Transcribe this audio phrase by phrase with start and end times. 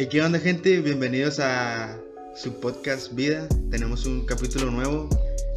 [0.00, 0.80] Eh, ¿Qué onda gente?
[0.80, 1.94] Bienvenidos a
[2.34, 3.46] su podcast Vida.
[3.70, 5.10] Tenemos un capítulo nuevo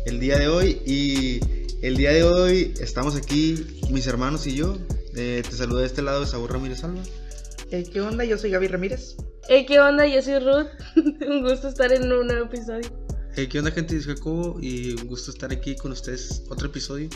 [0.06, 1.40] el día de hoy y
[1.82, 4.78] el día de hoy estamos aquí mis hermanos y yo.
[5.16, 7.02] Eh, te saludo de este lado de Saúl Ramírez Alba.
[7.72, 8.26] Eh, ¿Qué onda?
[8.26, 9.16] Yo soy Gaby Ramírez.
[9.48, 10.06] Hey, ¿qué onda?
[10.08, 10.68] Yo soy Ruth.
[11.26, 12.90] un gusto estar en un nuevo episodio.
[13.38, 14.02] Hey, ¿Qué onda gente?
[14.02, 17.08] Soy Jacobo y un gusto estar aquí con ustedes otro episodio.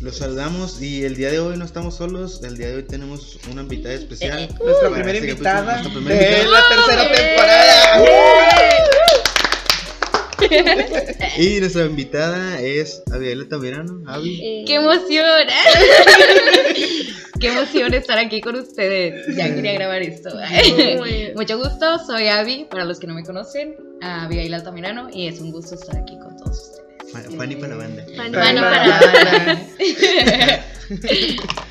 [0.00, 3.38] Los saludamos y el día de hoy no estamos solos, el día de hoy tenemos
[3.50, 4.38] una invitada especial.
[4.40, 6.50] Eh, nuestra Para primera invitada nuestra primera de invitada.
[6.50, 8.04] la tercera temporada.
[11.38, 14.02] Y nuestra invitada es Abigail Tamirano.
[14.06, 14.64] Avi.
[14.66, 15.24] ¡Qué emoción!
[17.40, 19.34] ¡Qué emoción estar aquí con ustedes!
[19.34, 20.28] Ya quería grabar esto.
[21.34, 25.50] Mucho gusto, soy Abby, para los que no me conocen, Abigail Altamirano, y es un
[25.52, 26.85] gusto estar aquí con todos ustedes.
[27.24, 28.06] Fa- Fanny para la banda.
[28.16, 29.66] Mano para- para-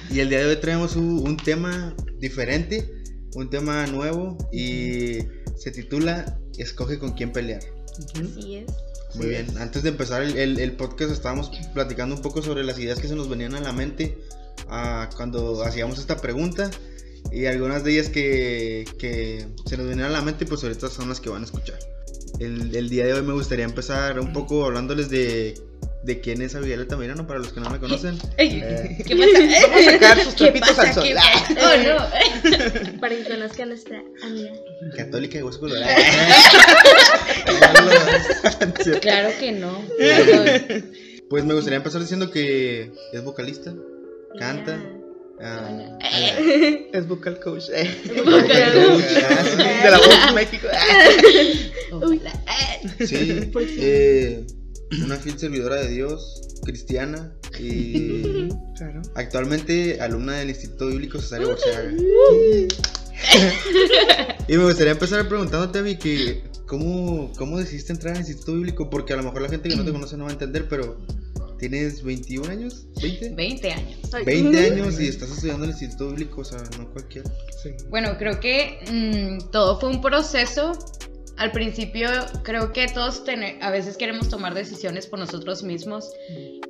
[0.10, 2.90] Y el día de hoy traemos un, un tema diferente,
[3.36, 5.20] un tema nuevo y
[5.58, 7.62] se titula Escoge con quién pelear.
[8.14, 8.66] Así es.
[9.16, 12.78] Muy bien, antes de empezar el, el- el podcast estábamos platicando un poco sobre las
[12.80, 14.18] ideas que se nos venían a la mente
[14.68, 16.70] ah, cuando hacíamos esta pregunta
[17.32, 21.08] y algunas de ellas que, que se nos venían a la mente pues ahorita son
[21.10, 21.80] las que van a escuchar.
[22.40, 25.56] El, el día de hoy me gustaría empezar un poco hablándoles de,
[26.04, 28.18] de quién es Abigail Altamirano para los que no me conocen.
[28.38, 29.68] Eh, ¿Qué pasa?
[29.68, 31.08] Vamos a sacar sus ¿Qué trapitos al sol.
[31.58, 33.00] Oh, no.
[33.00, 34.52] Para que conozca a nuestra amiga.
[34.96, 35.88] Católica de hueso colorado.
[39.02, 39.82] Claro que no.
[41.30, 43.74] Pues me gustaría empezar diciendo que es vocalista,
[44.38, 44.80] canta.
[45.42, 46.10] Ah, ah,
[46.94, 47.66] Es vocal coach.
[47.74, 47.90] eh,
[48.24, 49.04] Vocal coach.
[49.30, 49.58] ah, sí.
[49.84, 50.68] De la voz México.
[51.92, 52.34] Ojalá.
[53.06, 54.46] Sí, eh,
[55.04, 59.02] una fiel servidora de Dios, cristiana y Claro.
[59.16, 61.92] actualmente alumna del Instituto Bíblico Cesario Borseaga.
[64.48, 68.90] y me gustaría empezar preguntándote, que ¿cómo, ¿cómo decidiste entrar al Instituto Bíblico?
[68.90, 70.98] Porque a lo mejor la gente que no te conoce no va a entender, pero
[71.60, 72.86] ¿tienes 21 años?
[72.96, 73.36] ¿20?
[73.36, 73.98] 20 años.
[74.26, 77.30] 20 años y estás estudiando en el Instituto Bíblico, o sea, no cualquiera.
[77.64, 77.72] Sí.
[77.90, 78.80] Bueno, creo que
[79.42, 80.74] mm, todo fue un proceso.
[81.38, 82.08] Al principio
[82.44, 86.10] creo que todos tene- a veces queremos tomar decisiones por nosotros mismos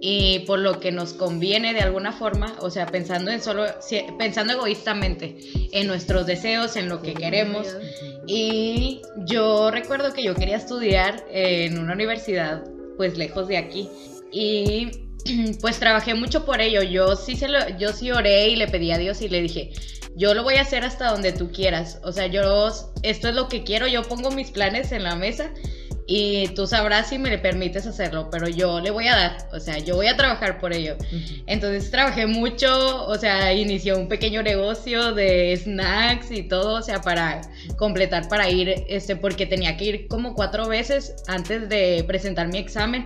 [0.01, 3.63] y por lo que nos conviene de alguna forma, o sea, pensando en solo
[4.17, 5.37] pensando egoístamente
[5.71, 7.67] en nuestros deseos, en lo que queremos.
[8.25, 12.63] Y yo recuerdo que yo quería estudiar en una universidad
[12.97, 13.87] pues lejos de aquí
[14.35, 14.91] y
[15.61, 16.83] pues trabajé mucho por ello.
[16.83, 19.71] Yo sí se lo, yo sí oré y le pedí a Dios y le dije,
[20.15, 21.99] yo lo voy a hacer hasta donde tú quieras.
[22.03, 22.67] O sea, yo
[23.01, 25.51] esto es lo que quiero, yo pongo mis planes en la mesa
[26.05, 29.79] y tú sabrás si me permites hacerlo, pero yo le voy a dar, o sea,
[29.79, 30.97] yo voy a trabajar por ello.
[31.47, 37.01] Entonces trabajé mucho, o sea, inicié un pequeño negocio de snacks y todo, o sea,
[37.01, 37.41] para
[37.77, 42.59] completar, para ir, este, porque tenía que ir como cuatro veces antes de presentar mi
[42.59, 43.03] examen.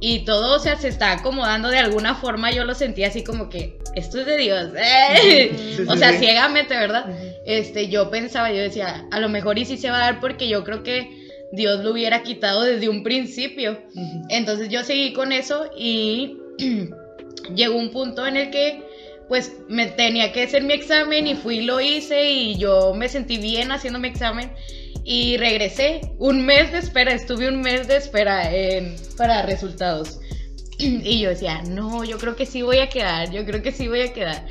[0.00, 2.50] Y todo, o sea, se está acomodando de alguna forma.
[2.50, 4.72] Yo lo sentía así como que esto es de Dios.
[4.76, 5.52] ¡eh!
[5.76, 6.18] Sí, o sí, sea, sí.
[6.18, 7.06] ciegamente, ¿verdad?
[7.44, 10.48] Este, yo pensaba, yo decía, a lo mejor y sí se va a dar porque
[10.48, 11.20] yo creo que
[11.52, 13.78] Dios lo hubiera quitado desde un principio.
[14.28, 16.38] Entonces yo seguí con eso y
[17.54, 18.82] llegó un punto en el que
[19.28, 23.08] pues me tenía que hacer mi examen y fui y lo hice y yo me
[23.08, 24.50] sentí bien haciendo mi examen
[25.04, 26.00] y regresé.
[26.18, 30.20] Un mes de espera, estuve un mes de espera en- para resultados.
[30.78, 33.88] Y yo decía, no, yo creo que sí voy a quedar, yo creo que sí
[33.88, 34.46] voy a quedar.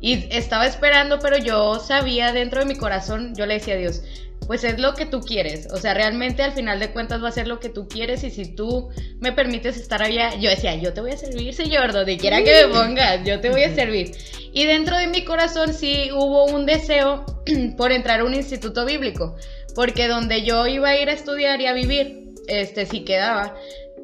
[0.00, 4.02] Y estaba esperando, pero yo sabía dentro de mi corazón, yo le decía a Dios,
[4.46, 5.68] pues es lo que tú quieres.
[5.72, 8.30] O sea, realmente al final de cuentas va a ser lo que tú quieres y
[8.30, 8.88] si tú
[9.20, 12.66] me permites estar allá, yo decía, yo te voy a servir, Señor, donde quiera que
[12.66, 14.12] me pongas, yo te voy a servir.
[14.52, 17.24] Y dentro de mi corazón sí hubo un deseo
[17.76, 19.36] por entrar a un instituto bíblico,
[19.74, 23.54] porque donde yo iba a ir a estudiar y a vivir, este sí quedaba.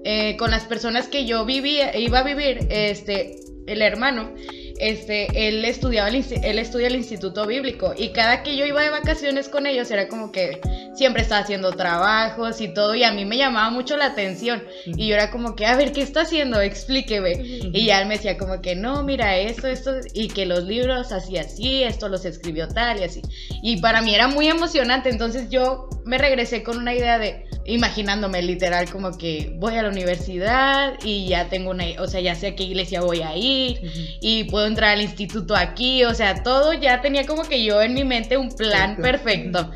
[0.05, 4.32] Eh, con las personas que yo vivía, iba a vivir, este, el hermano,
[4.78, 8.90] este, él estudiaba, el él estudia el instituto bíblico y cada que yo iba de
[8.90, 10.61] vacaciones con ellos era como que
[10.94, 15.08] siempre estaba haciendo trabajos y todo y a mí me llamaba mucho la atención y
[15.08, 16.61] yo era como que, a ver, ¿qué está haciendo?
[16.61, 17.32] Explíqueme.
[17.73, 21.12] Y ya él me decía como que, no, mira esto, esto, y que los libros
[21.12, 23.22] así, así, esto los escribió tal y así.
[23.62, 28.43] Y para mí era muy emocionante, entonces yo me regresé con una idea de, imaginándome
[28.43, 32.49] literal como que voy a la universidad y ya tengo una, o sea, ya sé
[32.49, 33.81] a qué iglesia voy a ir
[34.20, 37.95] y puedo entrar al instituto aquí, o sea, todo ya tenía como que yo en
[37.95, 39.11] mi mente un plan Un plan.
[39.13, 39.71] perfecto.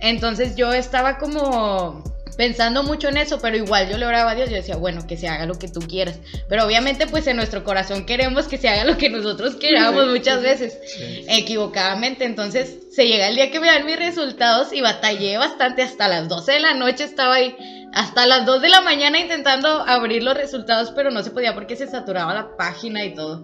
[0.00, 2.02] Entonces yo estaba como
[2.36, 5.16] pensando mucho en eso, pero igual yo le oraba a Dios, yo decía, bueno, que
[5.16, 6.18] se haga lo que tú quieras.
[6.48, 10.42] Pero obviamente pues en nuestro corazón queremos que se haga lo que nosotros queramos muchas
[10.42, 10.78] veces,
[11.28, 12.24] equivocadamente.
[12.24, 16.28] Entonces se llega el día que me dan mis resultados y batallé bastante hasta las
[16.28, 17.56] 12 de la noche estaba ahí.
[17.94, 21.76] Hasta las 2 de la mañana intentando abrir los resultados, pero no se podía porque
[21.76, 23.42] se saturaba la página y todo.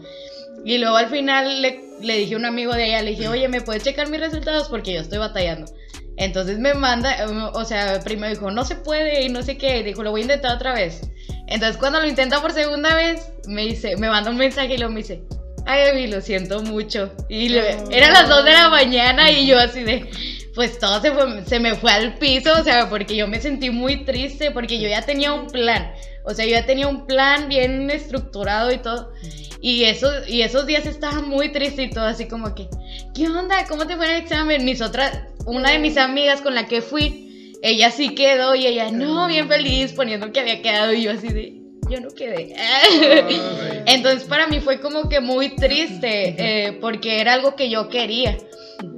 [0.65, 3.49] Y luego al final le, le dije a un amigo de ella, le dije, oye,
[3.49, 4.69] ¿me puedes checar mis resultados?
[4.69, 5.71] Porque yo estoy batallando.
[6.17, 7.17] Entonces me manda,
[7.55, 10.25] o sea, primero dijo, no se puede y no sé qué, dijo, lo voy a
[10.25, 11.01] intentar otra vez.
[11.49, 14.93] Entonces cuando lo intenta por segunda vez, me dice, me manda un mensaje y luego
[14.93, 15.23] me dice,
[15.67, 17.13] ay, Evi, lo siento mucho.
[17.29, 17.91] Y le- Oh.
[17.91, 20.09] eran las 2 de la mañana y yo así de,
[20.55, 23.71] pues todo se, fue- se me fue al piso, o sea, porque yo me sentí
[23.71, 25.93] muy triste, porque yo ya tenía un plan.
[26.25, 29.13] O sea, yo ya tenía un plan bien estructurado y todo.
[29.61, 32.69] Y, eso, y esos días estaba muy triste y todo, así como que,
[33.15, 33.65] ¿qué onda?
[33.69, 34.65] ¿Cómo te fue en el examen?
[34.65, 38.91] Mis otras, una de mis amigas con la que fui, ella sí quedó y ella,
[38.91, 42.57] no, bien feliz, poniendo que había quedado y yo así de, yo no quedé.
[43.87, 48.37] Entonces para mí fue como que muy triste, eh, porque era algo que yo quería.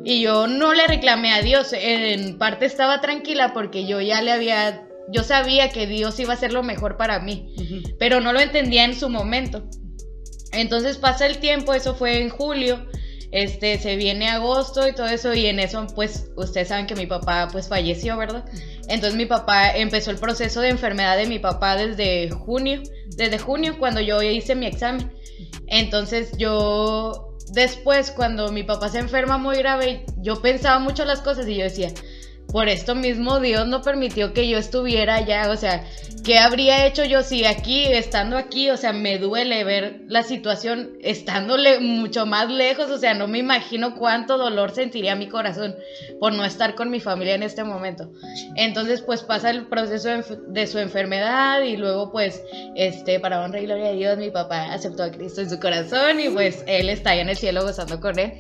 [0.05, 4.33] Y yo no le reclamé a Dios, en parte estaba tranquila porque yo ya le
[4.33, 7.55] había, yo sabía que Dios iba a hacer lo mejor para mí,
[7.99, 9.69] pero no lo entendía en su momento.
[10.53, 12.87] Entonces pasa el tiempo, eso fue en julio,
[13.33, 17.07] este, se viene agosto y todo eso, y en eso, pues, ustedes saben que mi
[17.07, 18.45] papá, pues, falleció, ¿verdad?
[18.89, 22.81] Entonces mi papá empezó el proceso de enfermedad de mi papá desde junio,
[23.17, 25.13] desde junio, cuando yo hice mi examen.
[25.67, 31.49] Entonces yo, después, cuando mi papá se enferma muy grave, yo pensaba mucho las cosas
[31.49, 31.93] y yo decía,
[32.55, 35.85] por esto mismo Dios no permitió que yo estuviera allá, o sea,
[36.23, 40.93] ¿qué habría hecho yo si aquí, estando aquí, o sea, me duele ver la situación
[41.03, 45.75] estándole mucho más lejos, o sea, no me imagino cuánto dolor sentiría mi corazón
[46.21, 48.13] por no estar con mi familia en este momento.
[48.55, 50.09] Entonces, pues pasa el proceso
[50.47, 52.41] de, su enfermedad y luego, pues,
[52.77, 56.21] este, para honra y gloria de Dios, mi papá aceptó a Cristo en su corazón
[56.21, 58.35] y pues él está allá en el cielo gozando con él.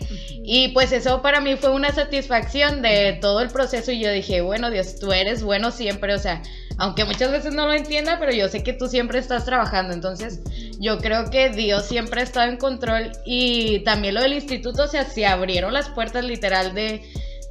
[0.44, 4.40] Y pues eso para mí fue una satisfacción de todo el proceso y yo dije,
[4.40, 6.42] bueno, Dios, tú eres bueno siempre, o sea,
[6.78, 10.40] aunque muchas veces no lo entienda, pero yo sé que tú siempre estás trabajando, entonces
[10.78, 14.88] yo creo que Dios siempre ha estado en control y también lo del instituto, o
[14.88, 17.02] sea, se abrieron las puertas literal de,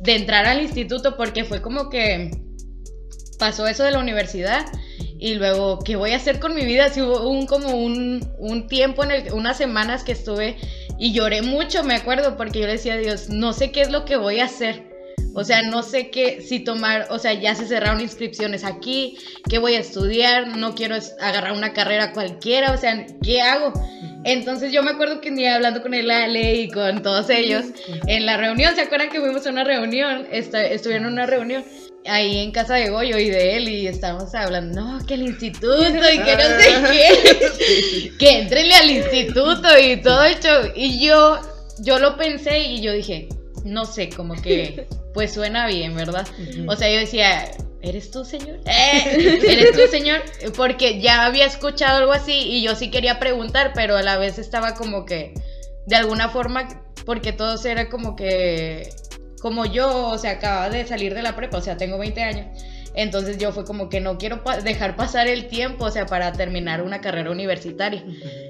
[0.01, 2.31] de entrar al instituto porque fue como que
[3.39, 4.65] pasó eso de la universidad
[5.17, 6.89] y luego, ¿qué voy a hacer con mi vida?
[6.89, 10.57] Si hubo un, como un, un tiempo, en el, unas semanas que estuve
[10.99, 13.89] y lloré mucho, me acuerdo, porque yo le decía a Dios, no sé qué es
[13.89, 14.92] lo que voy a hacer.
[15.35, 19.17] O sea, no sé qué, si tomar, o sea, ya se cerraron inscripciones aquí,
[19.49, 23.73] qué voy a estudiar, no quiero agarrar una carrera cualquiera, o sea, ¿qué hago?
[24.25, 27.65] Entonces yo me acuerdo que un día hablando con el Ale y con todos ellos
[28.07, 30.27] en la reunión, ¿se acuerdan que fuimos a una reunión?
[30.31, 31.65] Estuvieron en una reunión
[32.05, 35.85] ahí en casa de Goyo y de él y estábamos hablando, no, que el instituto
[35.85, 40.71] y que no sé qué, que entrenle al instituto y todo el show.
[40.75, 41.39] Y yo,
[41.79, 43.27] yo lo pensé y yo dije,
[43.63, 46.27] no sé, como que, pues suena bien, ¿verdad?
[46.67, 47.49] O sea, yo decía,
[47.81, 48.59] ¿eres tú, señor?
[48.65, 50.21] Eh, ¿Eres tú, señor?
[50.55, 54.37] Porque ya había escuchado algo así y yo sí quería preguntar, pero a la vez
[54.39, 55.33] estaba como que,
[55.85, 56.67] de alguna forma,
[57.05, 58.89] porque todos era como que,
[59.41, 62.47] como yo, o sea, acababa de salir de la prepa, o sea, tengo 20 años.
[62.95, 66.31] Entonces yo fue como que no quiero pa- dejar pasar el tiempo, o sea, para
[66.31, 68.05] terminar una carrera universitaria.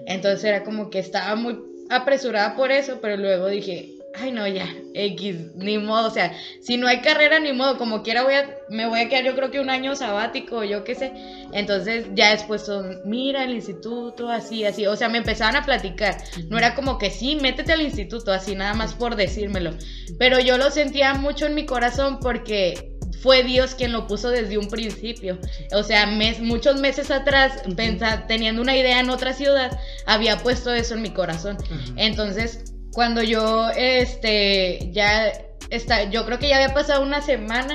[0.05, 1.57] Entonces era como que estaba muy
[1.89, 6.77] apresurada por eso, pero luego dije, ay no, ya, X, ni modo, o sea, si
[6.77, 9.49] no hay carrera, ni modo, como quiera voy a, me voy a quedar yo creo
[9.51, 11.11] que un año sabático, yo qué sé.
[11.51, 16.17] Entonces ya después son, mira el instituto, así, así, o sea, me empezaban a platicar.
[16.49, 19.71] No era como que sí, métete al instituto, así nada más por decírmelo.
[20.19, 22.91] Pero yo lo sentía mucho en mi corazón porque
[23.21, 25.39] fue Dios quien lo puso desde un principio.
[25.73, 30.73] O sea, mes- muchos meses atrás, pensa- teniendo una idea en otra ciudad, había puesto
[30.73, 31.57] eso en mi corazón.
[31.95, 35.31] Entonces, cuando yo, este, ya
[35.69, 37.73] está, yo creo que ya había pasado una semana,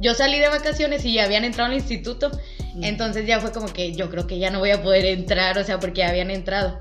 [0.00, 2.30] yo salí de vacaciones y ya habían entrado al instituto.
[2.82, 5.64] Entonces ya fue como que yo creo que ya no voy a poder entrar, o
[5.64, 6.78] sea, porque ya habían entrado.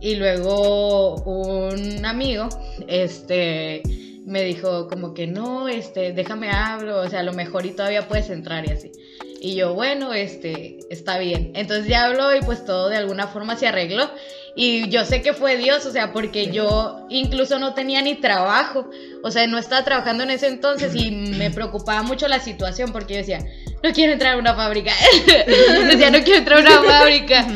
[0.00, 2.48] Y luego un amigo,
[2.88, 3.82] este,
[4.26, 8.08] me dijo como que no, este, déjame hablo, o sea, a lo mejor y todavía
[8.08, 8.92] puedes entrar y así.
[9.44, 11.52] Y yo, bueno, este, está bien.
[11.54, 14.10] Entonces ya habló y pues todo de alguna forma se arregló.
[14.56, 18.88] Y yo sé que fue Dios, o sea, porque yo incluso no tenía ni trabajo,
[19.22, 23.12] o sea, no estaba trabajando en ese entonces y me preocupaba mucho la situación porque
[23.12, 23.40] yo decía,
[23.82, 24.92] no quiero entrar a una fábrica.
[25.90, 27.46] decía, no quiero entrar a una fábrica.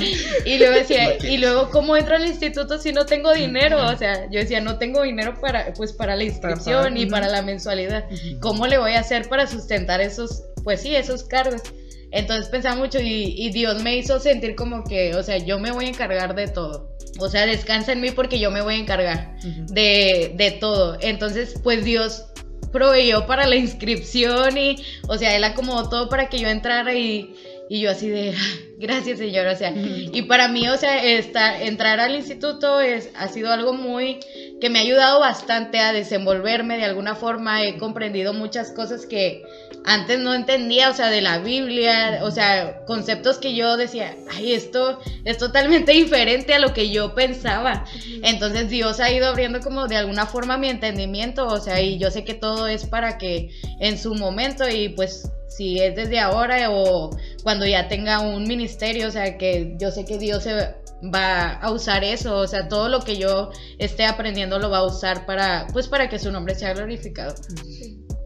[0.45, 3.83] Y luego decía, y luego, ¿cómo entro al instituto si no tengo dinero?
[3.87, 7.41] O sea, yo decía, no tengo dinero para, pues, para la inscripción y para la
[7.41, 8.05] mensualidad.
[8.41, 11.63] ¿Cómo le voy a hacer para sustentar esos, pues sí, esos cargos?
[12.11, 15.71] Entonces pensaba mucho y, y Dios me hizo sentir como que, o sea, yo me
[15.71, 16.97] voy a encargar de todo.
[17.19, 20.97] O sea, descansa en mí porque yo me voy a encargar de, de todo.
[21.01, 22.27] Entonces, pues Dios
[22.73, 24.77] proveyó para la inscripción y,
[25.09, 27.35] o sea, Él acomodó todo para que yo entrara y,
[27.69, 29.73] y yo así de, "Ay, gracias Señor, o sea,
[30.13, 34.21] y para mí, o sea, esta- entrar al instituto es, ha sido algo muy,
[34.61, 39.43] que me ha ayudado bastante a desenvolverme de alguna forma, he comprendido muchas cosas que
[39.85, 44.53] antes no entendía, o sea, de la Biblia, o sea, conceptos que yo decía, ay,
[44.53, 47.85] esto es totalmente diferente a lo que yo pensaba.
[48.23, 52.11] Entonces Dios ha ido abriendo como de alguna forma mi entendimiento, o sea, y yo
[52.11, 56.71] sé que todo es para que en su momento y pues si es desde ahora
[56.71, 57.11] o
[57.43, 61.71] cuando ya tenga un ministerio, o sea, que yo sé que Dios se va a
[61.71, 65.67] usar eso, o sea, todo lo que yo esté aprendiendo lo va a usar para
[65.73, 67.35] pues para que su nombre sea glorificado.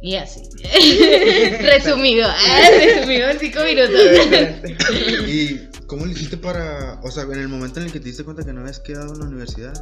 [0.03, 0.43] Y así.
[1.61, 4.01] resumido, ah, resumido en cinco minutos.
[5.29, 8.25] ¿Y cómo le hiciste para, o sea, en el momento en el que te diste
[8.25, 9.75] cuenta que no habías quedado en la universidad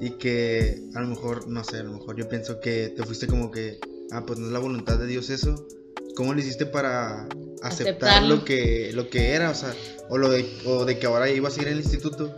[0.00, 3.28] y que a lo mejor, no sé, a lo mejor yo pienso que te fuiste
[3.28, 3.78] como que,
[4.10, 5.66] ah, pues no es la voluntad de Dios eso,
[6.14, 7.26] ¿cómo le hiciste para
[7.62, 8.36] aceptar Aceptarlo.
[8.36, 9.72] lo que, lo que era, o sea,
[10.08, 12.36] o lo de, o de que ahora ibas a ir al instituto?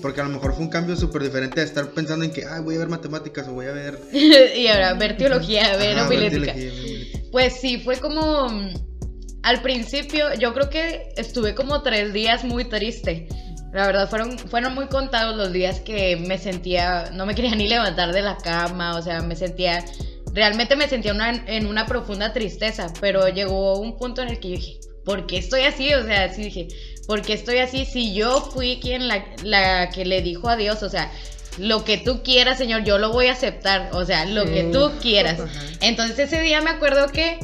[0.00, 2.60] Porque a lo mejor fue un cambio súper diferente a estar pensando en que, ah,
[2.60, 3.98] voy a ver matemáticas o voy a ver...
[4.12, 6.52] y ahora ver teología, ver ajá, ver homilética.
[6.54, 7.30] teología, ver homilética.
[7.32, 8.74] Pues sí, fue como mm,
[9.42, 13.26] al principio, yo creo que estuve como tres días muy triste.
[13.72, 17.66] La verdad, fueron, fueron muy contados los días que me sentía, no me quería ni
[17.66, 19.82] levantar de la cama, o sea, me sentía,
[20.32, 24.48] realmente me sentía una- en una profunda tristeza, pero llegó un punto en el que
[24.50, 25.92] yo dije, ¿por qué estoy así?
[25.94, 26.68] O sea, sí dije,
[27.06, 27.84] ¿por qué estoy así?
[27.84, 31.10] Si yo fui quien la, la que le dijo a Dios, o sea,
[31.58, 34.90] lo que tú quieras, Señor, yo lo voy a aceptar, o sea, lo que tú
[35.02, 35.38] quieras.
[35.38, 35.60] Ajá.
[35.82, 37.38] Entonces ese día me acuerdo que,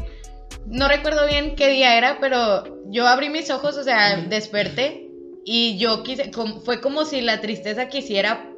[0.66, 5.08] no recuerdo bien qué día era, pero yo abrí mis ojos, o sea, desperté
[5.44, 8.48] y yo quise, com- fue como si la tristeza quisiera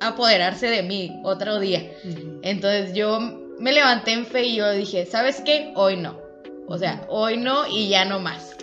[0.00, 1.90] apoderarse de mí otro día.
[2.42, 5.72] Entonces yo me levanté en fe y yo dije, ¿sabes qué?
[5.76, 6.20] Hoy no.
[6.66, 8.56] O sea, hoy no y ya no más.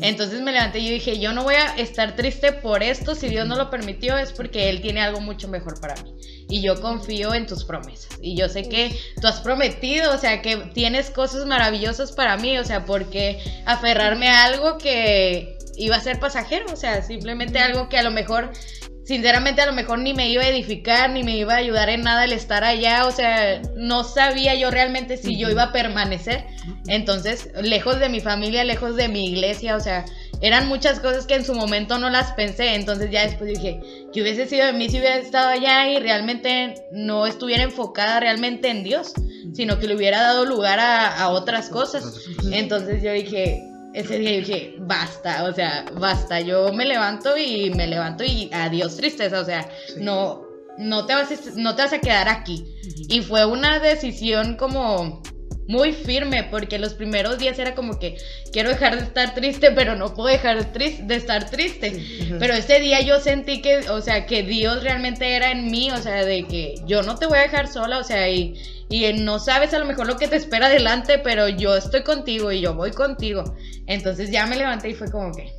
[0.00, 3.28] Entonces me levanté y yo dije, yo no voy a estar triste por esto, si
[3.28, 6.14] Dios no lo permitió es porque Él tiene algo mucho mejor para mí.
[6.48, 8.18] Y yo confío en tus promesas.
[8.22, 12.56] Y yo sé que tú has prometido, o sea, que tienes cosas maravillosas para mí,
[12.56, 17.90] o sea, porque aferrarme a algo que iba a ser pasajero, o sea, simplemente algo
[17.90, 18.52] que a lo mejor...
[19.06, 22.02] Sinceramente a lo mejor ni me iba a edificar, ni me iba a ayudar en
[22.02, 26.44] nada el estar allá, o sea, no sabía yo realmente si yo iba a permanecer.
[26.88, 30.04] Entonces, lejos de mi familia, lejos de mi iglesia, o sea,
[30.40, 32.74] eran muchas cosas que en su momento no las pensé.
[32.74, 33.80] Entonces ya después dije,
[34.12, 38.70] que hubiese sido de mí si hubiera estado allá y realmente no estuviera enfocada realmente
[38.70, 39.12] en Dios,
[39.54, 42.26] sino que le hubiera dado lugar a, a otras cosas.
[42.50, 43.62] Entonces yo dije,
[43.96, 46.40] ese día dije, basta, o sea, basta.
[46.40, 49.94] Yo me levanto y me levanto y adiós tristeza, o sea, Sí.
[49.98, 50.44] no,
[50.76, 52.66] no te vas, a, no te vas a quedar aquí.
[53.08, 55.22] Y fue una decisión como
[55.66, 58.18] muy firme, porque los primeros días era como que
[58.52, 62.04] quiero dejar de estar triste, pero no puedo dejar de, estar triste.
[62.38, 65.96] Pero ese día yo sentí que, o sea, que Dios realmente era en mí, o
[65.96, 68.54] sea, de que yo no te voy a dejar sola, o sea, y,
[68.88, 72.52] y no sabes a lo mejor lo que te espera adelante, pero yo estoy contigo
[72.52, 73.42] y yo voy contigo.
[73.86, 75.52] Entonces ya me levanté y fue como que,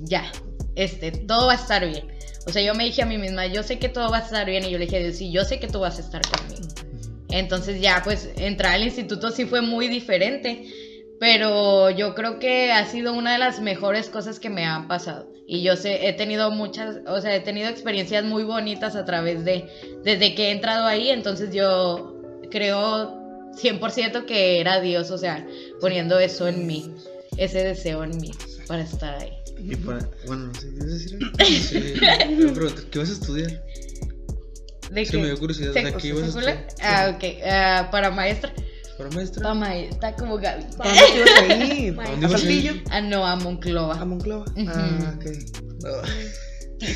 [0.00, 0.30] ya,
[0.74, 2.08] este, todo va a estar bien.
[2.46, 4.44] O sea, yo me dije a mí misma, yo sé que todo va a estar
[4.46, 6.68] bien, y yo le dije, Dios, sí, yo sé que tú vas a estar conmigo.
[7.30, 10.66] Entonces ya pues entrar al instituto sí fue muy diferente,
[11.18, 15.32] pero yo creo que ha sido una de las mejores cosas que me han pasado.
[15.46, 19.44] Y yo sé, he tenido muchas, o sea, he tenido experiencias muy bonitas a través
[19.44, 19.66] de,
[20.04, 22.11] desde que he entrado ahí, entonces yo
[22.52, 25.44] creo 100% que era Dios, o sea,
[25.80, 26.94] poniendo eso en mí,
[27.36, 28.30] ese deseo en mí
[28.68, 29.32] para estar ahí.
[29.58, 31.18] Y para, bueno, no sé, ¿quieres decir?
[31.44, 33.62] Sí, preguntar, ¿qué vas a estudiar?
[34.90, 36.66] ¿De Es que me dio curiosidad, o sea, ¿Se- ¿qué ibas a estudiar?
[36.80, 38.52] Ah, ok, ah, para maestra.
[38.98, 39.42] ¿Para maestra?
[39.42, 40.64] Para maestra, como Gaby.
[40.78, 42.00] ¿A dónde ibas a ir?
[42.00, 42.72] ¿A dónde ¿A ibas a Saltillo?
[42.72, 42.84] ir?
[42.90, 43.94] Ah, no, a Monclova.
[44.00, 44.44] ¿A Monclova?
[44.54, 44.68] Ujú.
[44.68, 45.26] Ah, ok.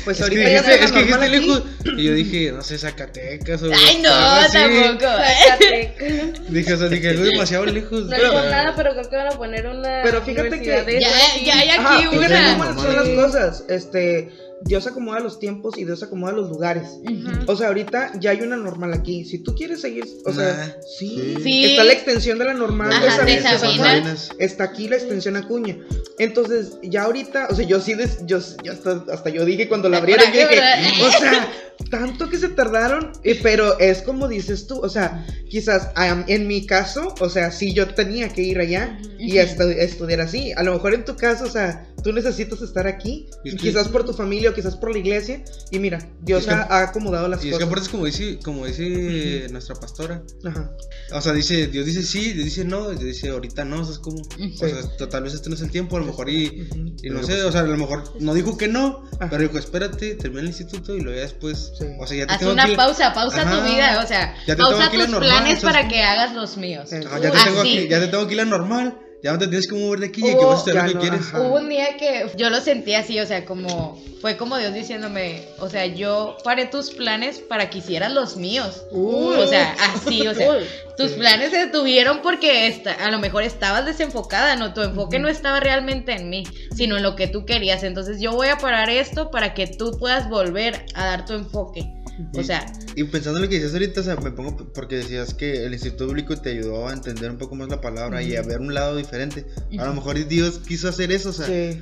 [0.03, 1.63] Pues Es que ahorita ya dijiste, es que dijiste lejos.
[1.97, 3.71] Y yo dije, no sé, Zacatecas o.
[3.73, 4.57] Ay, no, algo así.
[4.57, 5.05] tampoco.
[5.47, 6.49] Zacatecas.
[6.49, 8.05] Dije, o sea, dije, algo demasiado lejos.
[8.05, 11.01] No es por nada, pero creo que van a poner una Pero fíjate que- de
[11.01, 11.09] Ya,
[11.45, 12.57] ya hay Ajá, aquí fíjate una.
[12.67, 13.63] cómo son las cosas.
[13.69, 14.29] Este,
[14.65, 16.99] Dios acomoda los tiempos y Dios acomoda los lugares.
[17.03, 17.51] Ujú.
[17.51, 19.23] O sea, ahorita ya hay una normal aquí.
[19.23, 21.65] Si tú quieres seguir, o sea, Nah, sí, sí.
[21.65, 24.15] está la extensión de la normal Ajá, de de Sabina.
[24.39, 25.77] Está aquí la extensión Acuña.
[26.19, 29.89] Entonces, ya ahorita, o sea, yo sí, des- yo, yo hasta, hasta yo dije cuando
[29.89, 30.79] la abrieron, yo dije, ¿verdad?
[31.05, 31.51] o sea,
[31.91, 35.89] tanto que se tardaron, eh, pero es como dices tú, o sea, quizás
[36.27, 40.51] en mi caso, o sea, sí yo tenía que ir allá y estudiar así.
[40.53, 44.03] A lo mejor en tu caso, o sea, tú necesitas estar aquí, Y quizás por
[44.03, 47.27] tu familia o quizás por la iglesia, y mira, Dios Es que- ha, ha acomodado
[47.27, 47.67] las Y es que cosas.
[47.67, 50.23] aparte es como dice, como dice nuestra pastora.
[50.45, 50.71] Ajá.
[51.13, 53.93] O sea, dice, Dios dice sí, Dios dice no, Dios dice ahorita no, o sea,
[53.93, 54.53] es como, Ujú.
[54.53, 54.57] o
[54.97, 56.95] sea, tal vez este no es el tiempo, a lo mejor y, Ujú.
[57.03, 59.29] y no sé, o sea, a lo mejor no dijo que no, Ajá.
[59.29, 61.85] pero dijo, espérate, termina el instituto y luego ya después, Sí.
[61.99, 63.57] o sea, ya te Haz tengo una que- pausa, pausa Ajá.
[63.63, 66.33] tu vida, o sea, Ya te tengo pausa tus normal, planes ¿sabes para que hagas
[66.35, 66.89] los míos.
[66.89, 66.95] Sí.
[67.05, 69.67] Ajá, ya, te tengo aquí, ya te tengo aquí la normal, ya no te tienes
[69.67, 71.21] que mover de aquí y que vas a lo que no, quieres.
[71.21, 71.41] ajá.
[71.41, 75.43] Hubo un día que yo lo sentí así, o sea, como fue como Dios diciéndome,
[75.59, 78.83] o sea, yo paré tus planes para que hicieras los míos.
[78.91, 79.35] Uy.
[79.37, 80.63] O sea, así, o sea, Uy.
[80.97, 85.27] tus planes se detuvieron porque esta- a lo mejor estabas desenfocada, no, tu enfoque no
[85.29, 86.43] estaba realmente en mí,
[86.75, 87.83] sino en lo que tú querías.
[87.83, 91.91] Entonces yo voy a parar esto para que tú puedas volver a dar tu enfoque.
[92.33, 95.33] O sea, Y pensando en lo que decías ahorita, o sea, me pongo porque decías
[95.33, 98.41] que el Instituto Bíblico te ayudó a entender un poco más la palabra y a
[98.41, 99.45] ver un lado diferente.
[99.77, 101.79] A lo mejor Dios quiso hacer eso, o sea, Sí.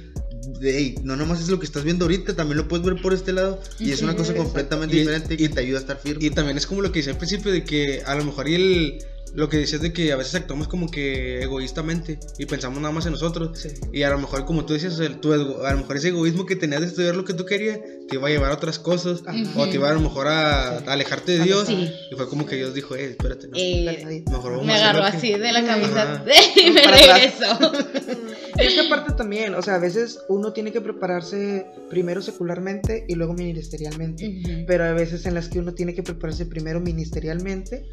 [0.60, 3.14] de, "Ey, no nomás es lo que estás viendo ahorita, también lo puedes ver por
[3.14, 6.24] este lado y es una cosa completamente Y- diferente y te ayuda a estar firme.
[6.26, 8.56] Y también es como lo que decía al principio de que a lo mejor y
[8.56, 8.98] el
[9.36, 13.06] lo que decías de que a veces actuamos como que egoístamente y pensamos nada más
[13.06, 13.60] en nosotros.
[13.60, 13.70] Sí.
[13.94, 15.38] Y a lo mejor, como tú decías, o sea, tu a
[15.72, 18.32] lo mejor ese egoísmo que tenías de estudiar lo que tú querías te iba a
[18.32, 19.24] llevar a otras cosas.
[19.26, 19.38] Ajá.
[19.58, 20.86] O te iba a lo mejor a, Sí.
[20.88, 21.68] a alejarte de Dios.
[21.68, 21.92] Sí.
[22.12, 23.58] Y fue como que Dios dijo, eh, espérate, no.
[23.58, 26.24] eh, mejor vamos me a agarró lo que- así de la camisa
[26.66, 27.60] y me regresó.
[28.58, 33.16] Es que aparte también, o sea, a veces uno tiene que prepararse primero secularmente y
[33.16, 34.30] luego ministerialmente.
[34.30, 34.64] Ujú.
[34.66, 37.86] Pero a veces en las que uno tiene que prepararse primero ministerialmente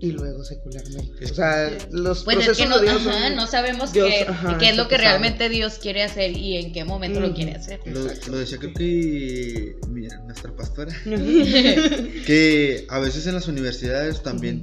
[0.00, 1.24] y luego secularmente.
[1.30, 4.08] O sea, los Pues es procesos que no, de Dios ajá, son- no sabemos Dios,
[4.08, 7.34] qué, ajá, qué es lo que realmente Dios quiere hacer y en qué momento lo
[7.34, 7.80] quiere hacer.
[7.84, 10.94] Lo, lo decía creo que mira, nuestra pastora,
[12.26, 14.62] que a veces en las universidades también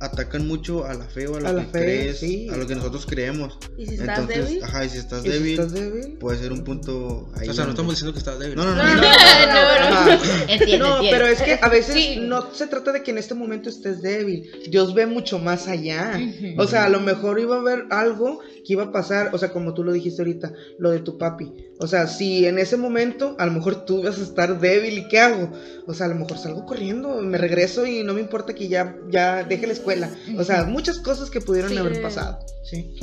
[0.00, 2.48] atacan mucho a la fe o a lo A la que fe, crees, sí.
[2.52, 3.58] a lo que nosotros creemos.
[3.76, 4.64] ¿Y si estás Entonces, débil?
[4.64, 6.18] ajá, y si estás ¿Y si débil, estás débil?
[6.18, 7.48] puede ser un punto ahí.
[7.48, 8.56] O sea, no estamos diciendo que estás débil.
[8.56, 8.82] No, no, no.
[8.84, 10.06] No, no.
[10.06, 10.12] no.
[10.48, 10.56] Entiendo,
[10.96, 11.00] entiendo.
[11.10, 12.20] pero es que a veces Sí.
[12.20, 14.50] no se trata de que en este momento estés débil.
[14.70, 16.20] Dios ve mucho más allá.
[16.58, 19.50] O sea, a lo mejor iba a haber algo que iba a pasar, o sea,
[19.50, 21.52] como tú lo dijiste ahorita, lo de tu papi.
[21.80, 25.08] O sea, si en ese momento a lo mejor tú vas a estar débil y
[25.08, 25.52] qué hago?
[25.86, 28.96] O sea, a lo mejor salgo corriendo, me regreso y no me importa que ya
[29.10, 30.10] ya deje la escuela.
[30.36, 31.76] O sea, muchas cosas que pudieron Sí.
[31.78, 32.38] haber pasado.
[32.68, 32.94] Sí.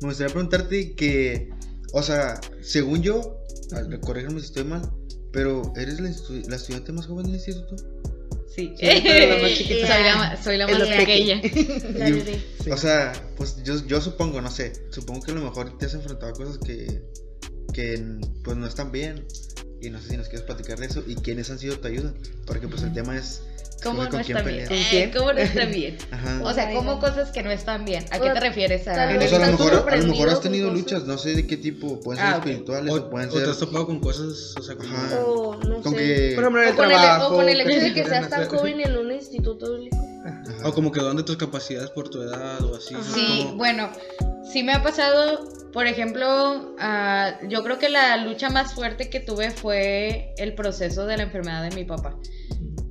[0.00, 1.50] Me gustaría preguntarte que,
[1.92, 3.38] o sea, según yo,
[3.72, 4.82] al- corrígeme si estoy mal,
[5.32, 7.76] pero ¿eres la, estu- la estudiante más joven del instituto?
[8.54, 9.86] Sí, Sí, pero la más chiquita.
[9.86, 11.42] soy la, soy la más pequeña.
[12.64, 12.70] Sí.
[12.70, 15.94] O sea, pues yo, yo supongo, no sé, supongo que a lo mejor te has
[15.94, 17.02] enfrentado a cosas que,
[17.74, 18.02] que
[18.42, 19.26] pues no están bien.
[19.82, 22.14] Y no sé si nos quieres platicar de eso y quiénes han sido tu ayuda.
[22.46, 23.42] Porque pues el tema es
[23.82, 24.66] ¿Cómo escoge no con está bien?
[24.70, 25.98] Eh, ¿Cómo no está bien?
[26.10, 26.40] Ajá.
[26.42, 26.98] O sea, no.
[27.00, 28.02] cosas que no están bien.
[28.10, 28.88] ¿A qué te refieres?
[28.88, 28.94] A...
[28.94, 31.46] tal O sea, a lo mejor, a lo mejor has tenido luchas, no sé de
[31.46, 33.48] qué tipo, pueden ser Ah, espirituales O, o pueden o te ser...
[33.50, 34.88] has topado con cosas, o sea, como...
[35.26, 35.98] O no Con sé.
[35.98, 36.32] que...
[36.34, 37.34] Por ejemplo, el O con el- o trabajo.
[37.36, 39.66] con el hecho de que seas tan joven en un instituto.
[40.24, 40.42] Ajá.
[40.48, 40.68] Ajá.
[40.68, 42.94] O como que dudan de tus capacidades por tu edad o así.
[42.94, 43.04] Ajá.
[43.14, 43.90] Sí, como- bueno,
[44.50, 49.18] sí me ha pasado, por ejemplo, ah, yo creo que la lucha más fuerte que
[49.18, 52.16] tuve fue el proceso de la enfermedad de mi papá,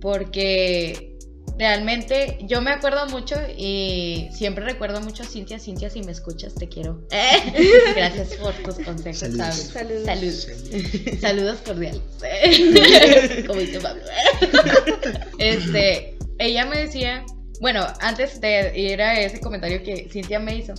[0.01, 1.17] porque
[1.57, 6.55] realmente yo me acuerdo mucho y siempre recuerdo mucho a Cintia, Cintia, si me escuchas,
[6.55, 7.07] te quiero.
[7.95, 9.55] Gracias por tus consejos, Saludos.
[9.55, 10.03] ¿sabes?
[10.03, 10.05] Saludos.
[10.43, 11.19] Salud.
[11.21, 12.01] Saludos cordiales.
[13.47, 14.03] Como dice Pablo.
[15.39, 17.25] Este, ella me decía,
[17.63, 20.73] bueno, antes de ir a ese comentario que Cintia me hizo,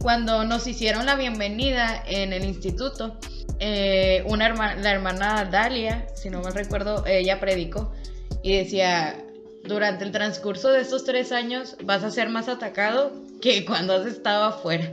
[0.00, 3.20] cuando nos hicieron la bienvenida en el instituto,
[3.60, 7.92] eh, una la hermana Dalia, si no mal recuerdo, ella predicó
[8.42, 9.24] y decía,
[9.62, 14.04] durante el transcurso de estos tres años vas a ser más atacado que cuando has
[14.04, 14.92] estado afuera.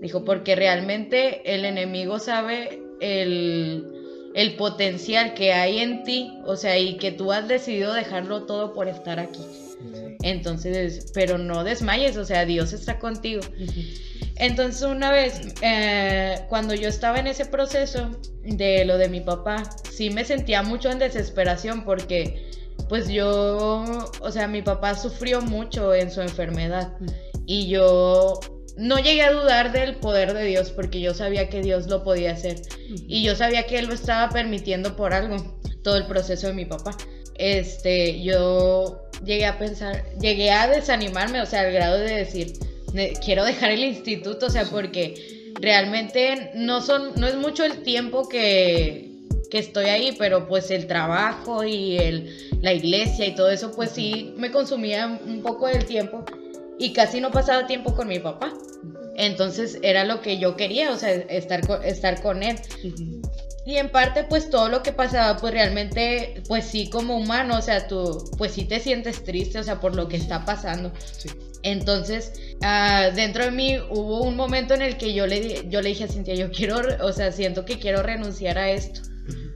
[0.00, 3.86] Dijo, porque realmente el enemigo sabe el,
[4.34, 8.74] el potencial que hay en ti, o sea, y que tú has decidido dejarlo todo
[8.74, 9.46] por estar aquí.
[10.22, 13.42] Entonces, pero no desmayes, o sea, Dios está contigo.
[14.36, 18.10] Entonces, una vez, eh, cuando yo estaba en ese proceso
[18.42, 22.50] de lo de mi papá, sí me sentía mucho en desesperación porque,
[22.88, 23.84] pues yo,
[24.20, 26.92] o sea, mi papá sufrió mucho en su enfermedad
[27.46, 28.40] y yo
[28.76, 32.32] no llegué a dudar del poder de Dios porque yo sabía que Dios lo podía
[32.32, 36.54] hacer y yo sabía que Él lo estaba permitiendo por algo, todo el proceso de
[36.54, 36.96] mi papá.
[37.42, 42.52] Este, yo llegué a pensar, llegué a desanimarme, o sea, al grado de decir,
[42.92, 47.82] "Ne- quiero dejar el instituto, o sea, porque realmente no son, no es mucho el
[47.82, 49.10] tiempo que,
[49.50, 53.90] que estoy ahí, pero pues el trabajo y el, la iglesia y todo eso, pues
[53.90, 56.24] sí me consumía un poco del tiempo
[56.78, 58.52] y casi no pasaba tiempo con mi papá.
[59.16, 62.56] Entonces era lo que yo quería, o sea, estar con, estar con él.
[63.64, 67.62] Y en parte, pues todo lo que pasaba, pues realmente, pues sí, como humano, o
[67.62, 70.92] sea, tú, pues sí te sientes triste, o sea, por lo que está pasando.
[71.16, 71.28] Sí.
[71.62, 75.90] Entonces, ah, dentro de mí hubo un momento en el que yo le, yo le
[75.90, 79.00] dije a Cintia, yo quiero, o sea, siento que quiero renunciar a esto.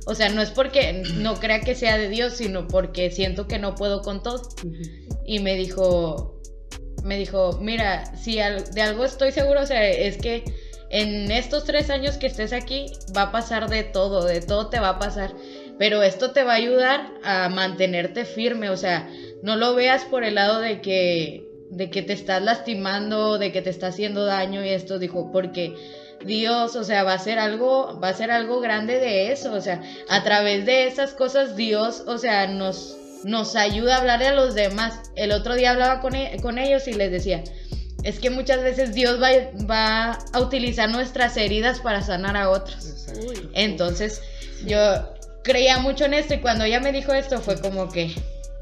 [0.06, 3.58] O sea, no es porque no crea que sea de Dios, sino porque siento que
[3.58, 4.40] no puedo con todo.
[5.24, 6.40] Y me dijo,
[7.02, 10.44] me dijo, mira, si al- de algo estoy seguro, o sea, es que
[10.90, 14.80] en estos tres años que estés aquí va a pasar de todo, de todo te
[14.80, 15.34] va a pasar.
[15.78, 19.10] Pero esto te va a ayudar a mantenerte firme, o sea,
[19.42, 23.62] no lo veas por el lado de que, de que te estás lastimando, de que
[23.62, 25.74] te está haciendo daño y esto, dijo, porque
[26.24, 29.60] Dios, o sea, va a ser algo, va a ser algo grande de eso, o
[29.60, 34.34] sea, a través de esas cosas Dios, o sea, nos, nos ayuda a hablarle a
[34.34, 35.10] los demás.
[35.14, 37.44] El otro día hablaba con, e- con ellos y les decía,
[38.06, 39.30] es que muchas veces Dios va,
[39.68, 42.86] va a utilizar nuestras heridas para sanar a otros.
[42.86, 43.20] Exacto.
[43.54, 44.22] Entonces,
[44.66, 44.78] yo
[45.42, 48.12] creía mucho en esto y cuando ella me dijo esto fue como que,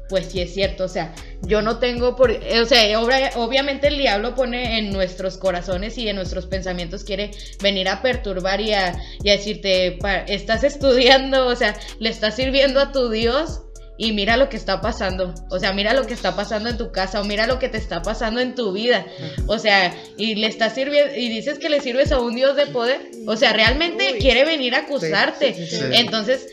[0.07, 3.87] pues sí es cierto, o sea, yo no tengo por, eh, o sea, obra- obviamente
[3.87, 7.31] el diablo pone en nuestros corazones y en nuestros pensamientos, quiere
[7.61, 12.35] venir a perturbar y a, y a decirte, "Pa- estás estudiando, o sea, le estás
[12.35, 13.61] sirviendo a tu Dios.
[13.97, 16.91] Y mira lo que está pasando, o sea, mira lo que está pasando en tu
[16.91, 19.05] casa, o mira lo que te está pasando en tu vida,
[19.47, 22.67] o sea, y le estás sirviendo, y dices que le sirves a un Dios de
[22.67, 24.19] poder, o sea, realmente Uy.
[24.19, 25.53] quiere venir a acusarte.
[25.53, 25.83] Sí, sí, sí.
[25.93, 26.47] Entonces,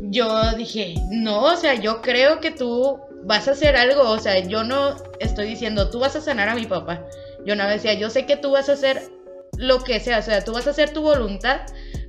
[0.00, 4.38] yo dije, no, o sea, yo creo que tú vas a hacer algo, o sea,
[4.38, 7.04] yo no estoy diciendo, tú vas a sanar a mi papá.
[7.44, 9.02] Yo no decía, yo sé que tú vas a hacer
[9.56, 11.60] lo que sea, o sea, tú vas a hacer tu voluntad,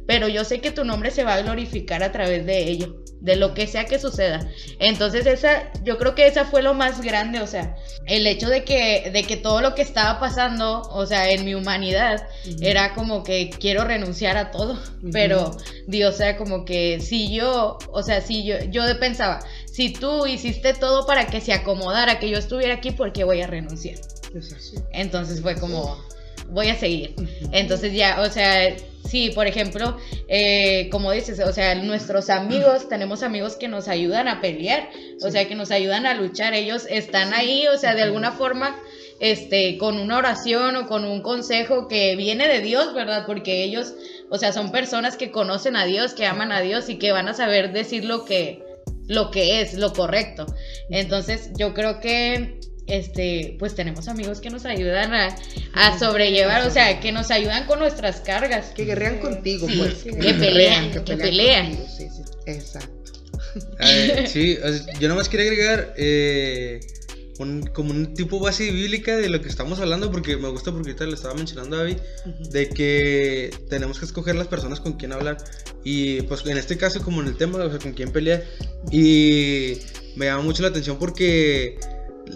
[0.07, 3.35] pero yo sé que tu nombre se va a glorificar a través de ello, de
[3.35, 4.49] lo que sea que suceda.
[4.79, 8.63] Entonces, esa, yo creo que esa fue lo más grande, o sea, el hecho de
[8.63, 12.25] que, de que todo lo que estaba pasando, o sea, en mi humanidad,
[12.61, 14.79] era como que quiero renunciar a todo,
[15.11, 15.55] pero
[15.87, 20.25] Dios, o sea, como que si yo, o sea, si yo, yo pensaba, si tú
[20.25, 23.99] hiciste todo para que se acomodara, que yo estuviera aquí, ¿por qué voy a renunciar?
[24.91, 26.01] Entonces fue como,
[26.49, 27.13] voy a seguir.
[27.51, 28.75] Entonces ya, o sea,
[29.07, 34.27] sí, por ejemplo, eh, como dices, o sea, nuestros amigos, tenemos amigos que nos ayudan
[34.27, 34.89] a pelear,
[35.21, 38.77] o sea, que nos ayudan a luchar, ellos están ahí, o sea, de alguna forma,
[39.19, 43.23] este, con una oración o con un consejo que viene de Dios, ¿verdad?
[43.25, 43.93] Porque ellos,
[44.29, 47.27] o sea, son personas que conocen a Dios, que aman a Dios y que van
[47.27, 48.63] a saber decir lo que,
[49.07, 50.45] lo que es, lo correcto.
[50.89, 52.56] Entonces, yo creo que
[52.87, 55.35] este, pues tenemos amigos que nos ayudan a,
[55.73, 58.67] a sobrellevar, o sea, que nos ayudan con nuestras cargas.
[58.75, 59.93] Que guerrean contigo, Sí, pues.
[60.03, 60.09] sí.
[60.11, 61.75] Que pelean, que pelean.
[61.75, 62.21] contigo, Sí, sí.
[62.45, 63.11] Exacto.
[63.79, 66.79] Eh, sí, o sea, yo nomás quería agregar eh,
[67.39, 70.89] un, como un tipo base bíblica de lo que estamos hablando, porque me gusta porque
[70.91, 71.97] ahorita le estaba mencionando a David,
[72.51, 75.37] de que tenemos que escoger las personas con quien hablar.
[75.83, 78.43] Y pues en este caso, como en el tema, o sea, con quién pelear.
[78.91, 79.77] Y
[80.15, 81.77] me llama mucho la atención porque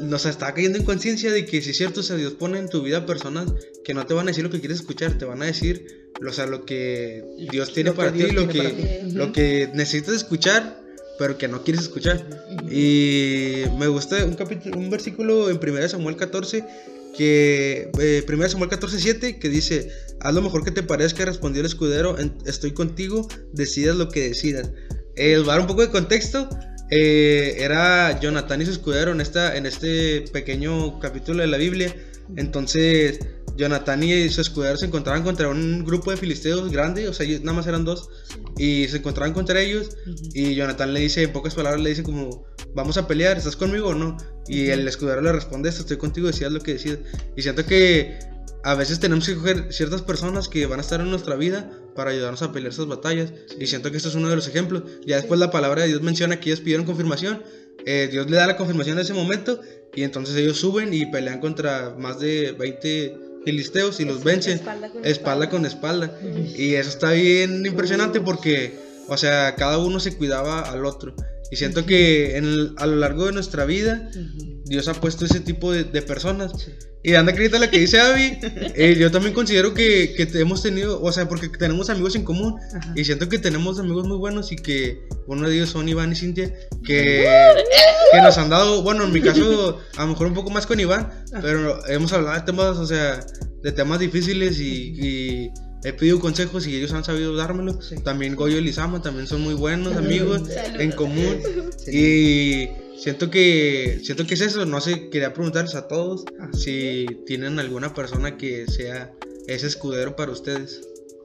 [0.01, 2.69] nos está cayendo en conciencia de que si es cierto, o sea, Dios pone en
[2.69, 3.51] tu vida personas
[3.83, 6.31] que no te van a decir lo que quieres escuchar, te van a decir, o
[6.31, 9.11] sea, lo que Dios tiene Lo que para Dios ti, lo que, para ti.
[9.13, 10.81] lo que necesitas escuchar,
[11.19, 12.25] pero que no quieres escuchar.
[12.71, 16.63] Y me gusta un capítulo, un versículo en 1 Samuel 14
[17.17, 21.59] que eh, 1 Samuel 14, 7 que dice, haz lo mejor que te parezca, respondió
[21.59, 24.71] el escudero, "en- estoy contigo, decidas lo que decidas.
[25.17, 26.47] Eh, voy a dar un poco de contexto.
[26.91, 31.95] Eh, era Jonathan y su escudero en, esta, en este pequeño capítulo de la Biblia.
[32.35, 33.19] Entonces,
[33.55, 37.41] Jonathan y su escudero se encontraban contra un grupo de filisteos grande, o sea, ellos
[37.41, 38.09] nada más eran dos,
[38.57, 39.97] y se encontraban contra ellos.
[40.33, 43.89] Y Jonathan le dice, en pocas palabras, le dice como, vamos a pelear, ¿estás conmigo
[43.89, 44.17] o no?
[44.47, 46.99] Y el escudero le responde, "Esto, estoy contigo, decidas lo que decidas.
[47.35, 48.19] Y siento que
[48.63, 52.11] a veces tenemos que coger ciertas personas que van a estar en nuestra vida para
[52.11, 53.33] ayudarnos a pelear esas batallas.
[53.59, 54.83] Y siento que esto es uno de los ejemplos.
[55.05, 57.43] Ya después la palabra de Dios menciona que ellos pidieron confirmación.
[57.85, 59.59] eh, Dios le da la confirmación en ese momento.
[59.93, 64.57] Y entonces ellos suben y pelean contra más de 20 filisteos y los vencen.
[64.57, 66.19] Espalda con espalda con espalda.
[66.55, 68.73] Y eso está bien impresionante porque,
[69.07, 71.13] o sea, cada uno se cuidaba al otro.
[71.51, 74.63] Y siento que en el- a lo largo de nuestra vida, Ujú.
[74.65, 76.53] Dios ha puesto ese tipo de, de personas.
[76.57, 76.71] Sí.
[77.03, 78.37] Y dando crédito a lo que dice Abby,
[78.75, 82.55] eh, yo también considero que, que hemos tenido, o sea, porque tenemos amigos en común.
[82.75, 82.93] Ajá.
[82.95, 86.15] Y siento que tenemos amigos muy buenos y que uno de ellos son Iván y
[86.15, 86.53] Cintia,
[86.85, 87.25] que,
[88.13, 90.79] que nos han dado, bueno, en mi caso, a lo mejor un poco más con
[90.79, 91.09] Iván,
[91.41, 93.25] pero hemos hablado de temas, o sea,
[93.63, 95.49] de temas difíciles y, y
[95.83, 97.81] he pedido consejos y ellos han sabido dármelo.
[97.81, 97.95] Sí.
[98.03, 100.79] También Goyo y Lizama también son muy buenos amigos Saludos.
[100.81, 101.39] en común.
[101.87, 106.49] Y siento que siento que es eso, no sé, quería preguntarles a todos Ajá.
[106.53, 109.11] si tienen alguna persona que sea
[109.47, 110.81] ese escudero para ustedes.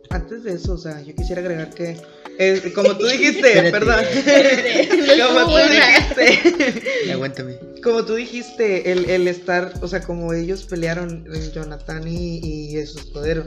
[0.09, 1.97] Antes de eso, o sea, yo quisiera agregar que,
[2.39, 3.73] eh, como tú dijiste, Espérate.
[3.73, 4.05] perdón,
[5.35, 7.59] como tú dijiste, Aguántame.
[7.83, 12.39] como tú dijiste, el, el estar, o sea, como ellos pelearon, eh, Jonathan y,
[12.79, 13.47] y su escudero,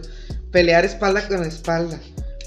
[0.51, 1.99] pelear espalda con espalda.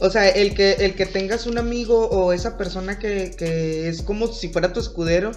[0.03, 4.03] O sea, el que, el que tengas un amigo o esa persona que, que es
[4.03, 5.31] como si fuera tu escudero,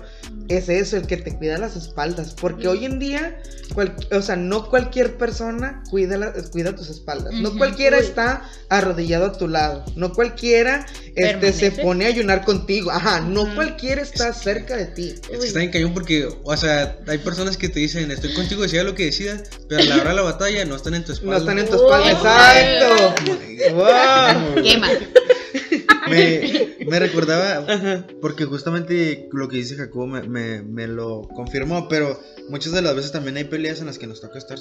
[0.47, 2.33] es eso, el que te cuida las espaldas.
[2.39, 3.39] Porque hoy en día,
[3.75, 7.33] cual- o sea, no cualquier persona cuida, la- cuida tus espaldas.
[7.33, 8.03] No cualquiera Uy.
[8.05, 9.85] está arrodillado a tu lado.
[9.95, 12.89] No cualquiera este, se pone a ayunar contigo.
[12.91, 15.15] Ajá, no cualquiera está cerca de ti.
[15.31, 18.63] Es que está bien cañón porque, o sea, hay personas que te dicen, estoy contigo,
[18.63, 21.11] decida lo que decidas, pero a la hora de la batalla no están en tu
[21.11, 21.33] espalda.
[21.33, 23.15] No están en tu espalda, exacto.
[23.75, 24.54] Wow.
[24.63, 24.89] Quema.
[26.09, 28.05] Me, me recordaba, Ajá.
[28.21, 32.95] porque justamente lo que dice Jacobo me, me, me lo confirmó, pero muchas de las
[32.95, 34.59] veces también hay peleas en las que nos toca estar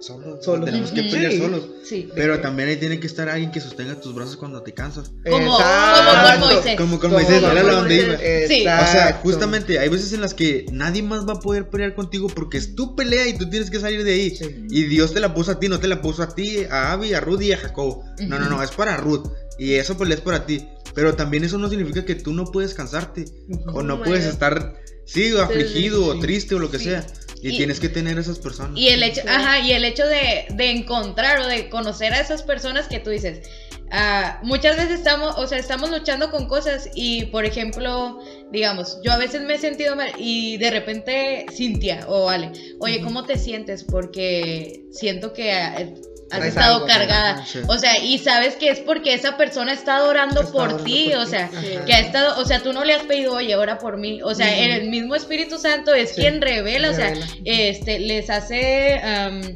[0.00, 0.44] solos.
[0.44, 0.64] Solos.
[0.66, 1.38] Tenemos que pelear Sí.
[1.38, 1.68] solos.
[1.84, 2.08] Sí.
[2.14, 5.10] Pero también ahí tiene que estar alguien que sostenga tus brazos cuando te cansas.
[5.28, 6.00] Como- Exacto.
[6.04, 6.76] como con Moisés.
[6.76, 8.20] Como con Moisés, era la donde Moisés.
[8.20, 8.48] iba.
[8.48, 8.60] Sí.
[8.62, 12.28] O sea, justamente hay veces en las que nadie más va a poder pelear contigo
[12.28, 14.30] porque es tu pelea y tú tienes que salir de ahí.
[14.36, 14.66] Sí.
[14.70, 17.14] Y Dios te la puso a ti, no te la puso a ti, a Abby,
[17.14, 18.04] a Rudy y a Jacobo.
[18.26, 19.26] No, no, no, es para Ruth.
[19.58, 20.66] Y eso pelea es para ti.
[20.94, 23.24] Pero también eso no significa que tú no puedes cansarte.
[23.72, 26.08] O no Oh puedes estar, sí, afligido sí.
[26.10, 26.84] o triste o lo que Sí.
[26.84, 27.06] sea.
[27.42, 28.78] Y, Y- tienes que tener esas personas.
[28.78, 32.42] Y el hecho, ajá, y el hecho de, de encontrar o de conocer a esas
[32.42, 33.48] personas que tú dices,
[33.90, 38.18] ah, muchas veces estamos, o sea, estamos luchando con cosas y, por ejemplo,
[38.50, 43.00] digamos, yo a veces me he sentido mal y de repente Cintia o Ale, oye,
[43.00, 43.84] ¿cómo te sientes?
[43.84, 45.86] Porque siento que ah,
[46.30, 47.44] has Traes estado algo, cargada.
[47.46, 47.60] sí.
[47.68, 51.14] O sea, y sabes que es porque esa persona ha estado orando Está por ti,
[51.14, 51.50] o sea,
[51.86, 54.20] que ha estado, o sea, tú no le has pedido, oye, ora por mí.
[54.22, 57.12] O sea, el mismo Espíritu Santo es quien revela, o sea,
[57.44, 59.00] este, les hace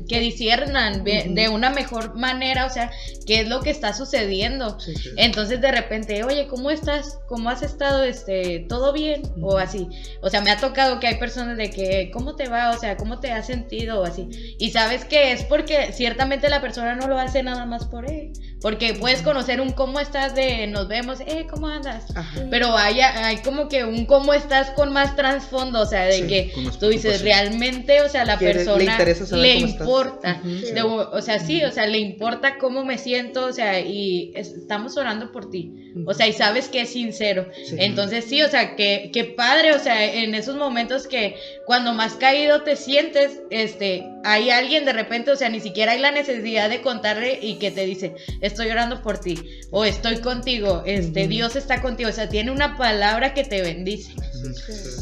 [0.08, 2.90] que disiernan de una mejor manera, o sea,
[3.26, 4.76] qué es lo que está sucediendo.
[5.16, 7.18] Entonces de repente, oye, ¿cómo estás?
[7.28, 8.02] ¿Cómo has estado?
[8.04, 9.22] Este, ¿todo bien?
[9.40, 9.88] O así.
[10.20, 12.70] O sea, me ha tocado que hay personas de que, ¿cómo te va?
[12.70, 14.00] O sea, ¿cómo te has sentido?
[14.00, 14.56] O así.
[14.58, 18.32] Y sabes que es porque ciertamente la persona no lo hace nada más por él.
[18.60, 22.14] Porque puedes conocer un cómo estás de nos vemos, eh, ¿cómo andas?
[22.14, 22.40] Ajá.
[22.50, 26.26] Pero hay, hay como que un cómo estás con más trasfondo, o sea, de Sí,
[26.26, 30.40] que tú dices, realmente, o sea, la Quiere- le persona interesa saber le importa.
[30.44, 34.52] De- o sea, sí, o sea, le importa cómo me siento, o sea, y es-
[34.52, 35.72] estamos orando por ti.
[36.06, 37.46] O sea, y sabes que es sincero.
[37.64, 37.76] Sí.
[37.78, 41.34] Entonces, sí, o sea, que, que padre, o sea, en esos momentos que
[41.66, 46.00] cuando más caído te sientes, este, hay alguien de repente, o sea, ni siquiera hay
[46.00, 49.38] la necesidad de contarle y que te dice, estoy orando por ti,
[49.70, 51.26] o estoy contigo, este.
[51.28, 54.12] Dios está contigo, o sea, tiene una palabra que te bendice.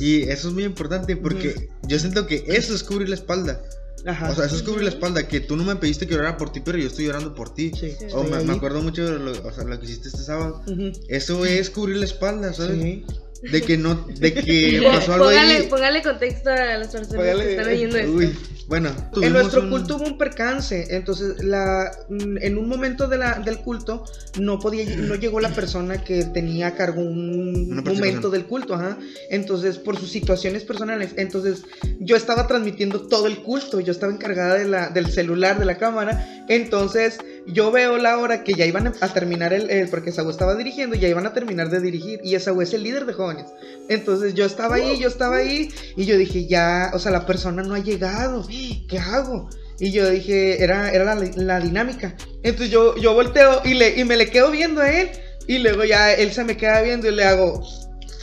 [0.00, 3.60] Y eso es muy importante porque yo siento que eso es cubrir la espalda.
[4.06, 4.30] Ajá.
[4.30, 5.26] O sea, eso es cubrir la espalda.
[5.26, 7.72] Que tú no me pediste que orara por ti, pero yo estoy orando por ti.
[7.78, 10.62] Sí, O me, acuerdo mucho de lo, o sea, lo que hiciste este sábado.
[11.08, 12.80] Eso es cubrir la espalda, ¿sabes?
[12.80, 13.04] Sí.
[13.50, 15.66] De que no, de que pasó algo Póngale, ahí.
[15.68, 18.12] póngale contexto a las personas Póngale- que están oyendo esto.
[18.12, 18.36] Uy,
[18.68, 18.90] bueno,
[19.22, 23.38] En nuestro un- culto hubo un percance, entonces la, mm, en un momento de la,
[23.38, 24.04] del culto
[24.38, 28.98] no podía, no llegó la persona que tenía a cargo un momento del culto, ajá.
[29.30, 31.62] Entonces por sus situaciones personales, entonces
[31.98, 35.78] yo estaba transmitiendo todo el culto, yo estaba encargada de la, del celular, de la
[35.78, 40.30] cámara, entonces yo veo la hora que ya iban a terminar el, el- porque Saúl
[40.30, 43.46] estaba dirigiendo, ya iban a terminar de dirigir y Saúl es el líder de jóvenes,
[43.88, 47.62] entonces yo estaba ahí, yo estaba ahí y yo dije ya, o sea la persona
[47.62, 48.46] no ha llegado,
[48.88, 49.48] ¿qué hago?
[49.80, 52.16] Y yo dije, era, era la, la dinámica.
[52.42, 55.10] Entonces yo, yo volteo y, le, y me le quedo viendo a él.
[55.46, 57.62] Y luego ya él se me queda viendo y le hago,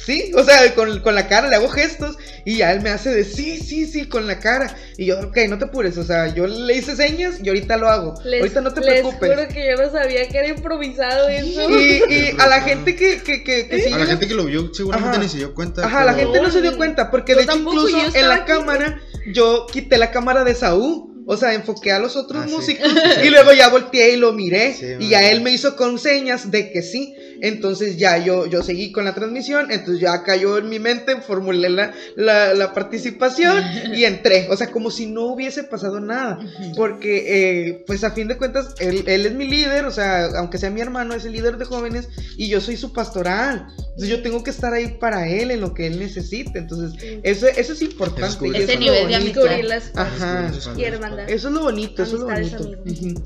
[0.05, 2.17] sí, o sea, con, con la cara le hago gestos.
[2.47, 4.75] Y ya él me hace de, sí, sí, sí, con la cara.
[4.97, 7.89] Y yo, ok, no te apures, o sea, yo le hice señas y ahorita lo
[7.89, 8.13] hago.
[8.23, 9.29] Les, ahorita no te les preocupes.
[9.35, 11.69] juro que yo no sabía que era improvisado eso.
[11.71, 14.45] Y, y a la gente que, que, que, que sigue A la gente que lo
[14.45, 15.23] vio seguramente Ajá.
[15.23, 15.85] ni se dio cuenta.
[15.85, 18.51] Ajá, la gente no se dio cuenta, porque Yo de hecho incluso en la aquí.
[18.51, 19.01] cámara
[19.33, 21.11] yo quité la cámara de Saúl.
[21.27, 22.53] O sea, enfoqué a los otros Ah, sí.
[22.53, 22.87] músicos
[23.23, 26.51] y luego ya volteé y lo miré Sí, y ya él me hizo con señas
[26.51, 27.15] de que sí.
[27.41, 31.69] Entonces ya yo, yo seguí con la transmisión, entonces ya cayó en mi mente, formulé
[31.69, 34.47] la, la, la participación y entré.
[34.49, 36.39] O sea, como si no hubiese pasado nada.
[36.75, 37.25] Porque,
[37.69, 40.69] eh, pues a fin de cuentas, él, él es mi líder, o sea, aunque sea
[40.69, 43.67] mi hermano, es el líder de jóvenes y yo soy su pastoral.
[43.77, 46.59] Entonces yo tengo que estar ahí para él en lo que él necesite.
[46.59, 48.47] Entonces, eso, eso es importante.
[48.47, 49.41] Y Ese eso es lo nivel de bonito.
[49.41, 49.65] amistad.
[49.65, 50.51] Las Ajá.
[50.77, 51.29] y hermandad.
[51.29, 53.25] Eso es lo bonito, eso es lo bonito.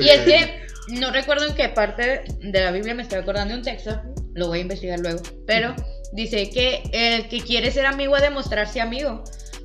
[0.00, 3.58] Y es que no recuerdo en qué parte de la Biblia me estoy acordando de
[3.60, 4.00] un texto,
[4.34, 5.74] lo voy a investigar luego, pero
[6.12, 9.24] dice que el que quiere ser amigo ha de mostrarse amigo.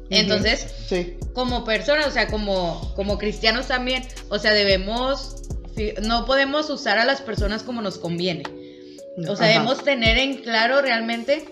[0.10, 1.18] Entonces, Sí.
[1.34, 5.42] como personas, o sea, como, como cristianos también, o sea, debemos,
[6.04, 8.44] no podemos usar a las personas como nos conviene.
[9.28, 9.54] O sea, Ajá.
[9.60, 11.46] debemos tener en claro realmente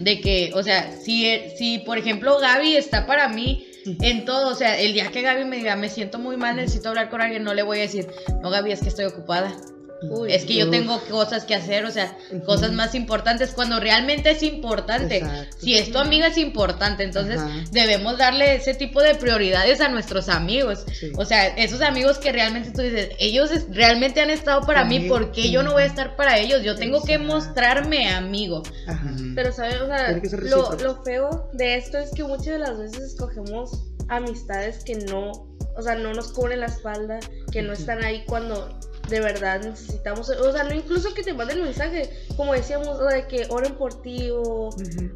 [0.00, 4.54] de que, o sea, si, si por ejemplo Gaby está para mí en todo, o
[4.54, 7.44] sea, el día que Gaby me diga, me siento muy mal, necesito hablar con alguien,
[7.44, 8.08] no le voy a decir,
[8.42, 9.54] no Gaby, es que estoy ocupada.
[10.02, 10.70] Uy, Es que yo Uf.
[10.70, 15.18] tengo cosas que hacer, o sea, cosas más importantes cuando realmente es importante.
[15.18, 15.56] Exacto.
[15.60, 17.64] Si es tu amiga es importante, entonces Ajá.
[17.70, 20.84] debemos darle ese tipo de prioridades a nuestros amigos.
[20.92, 21.12] Sí.
[21.16, 25.00] O sea, esos amigos que realmente tú dices, ellos realmente han estado para mí.
[25.08, 26.62] ¿por qué yo no voy a estar para ellos?
[26.62, 28.62] Yo tengo que mostrarme amigo.
[28.86, 29.14] Ajá.
[29.34, 29.80] Pero, ¿sabes?
[29.80, 33.70] O sea, lo, lo feo de esto es que muchas de las veces escogemos
[34.08, 35.30] amistades que no,
[35.76, 37.18] o sea, no nos cubren la espalda,
[37.52, 38.78] que no están ahí cuando
[39.10, 43.16] de verdad necesitamos, o sea, no incluso que te manden mensaje, como decíamos, o sea,
[43.22, 44.70] de que oren por ti o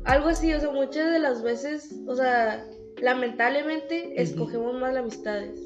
[0.04, 2.66] algo así, o sea, muchas de las veces, o sea,
[3.00, 5.59] lamentablemente escogemos mal amistades.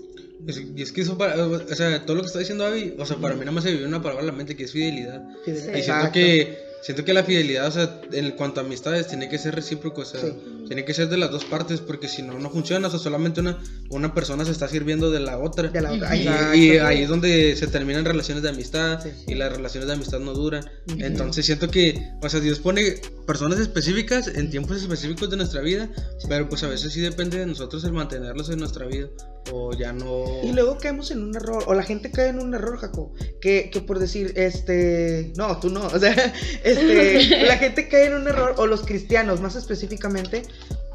[0.47, 3.05] Es- y es que eso, para, o sea, todo lo que está diciendo Abby, o
[3.05, 5.23] sea, para mí nada más se vive una palabra a la mente que es fidelidad.
[5.45, 6.13] Sí, Y siento exacto.
[6.13, 10.03] que, siento que la fidelidad, o sea, en cuanto a amistades, tiene que ser recíproco,
[10.03, 10.33] o sea, Sí.
[10.67, 13.41] tiene que ser de las dos partes, porque si no, no funciona, o sea, solamente
[13.41, 13.59] una,
[13.91, 15.69] una persona se está sirviendo de la otra.
[15.69, 16.15] De la otra.
[16.17, 19.11] Y, y ahí es donde se terminan relaciones de amistad Sí.
[19.29, 20.65] y las relaciones de amistad no duran.
[20.89, 20.99] Ujú.
[21.01, 25.89] Entonces siento que, o sea, Dios pone personas específicas en tiempos específicos de nuestra vida,
[26.29, 29.09] pero pues a veces sí depende de nosotros el mantenerlos en nuestra vida
[29.53, 30.25] o ya no...
[30.43, 33.71] Y luego caemos en un error, o la gente cae en un error, Jaco, que,
[33.71, 36.13] que por decir, este, no, tú no, o sea,
[36.65, 40.43] este, la gente cae en un error, o los cristianos más específicamente,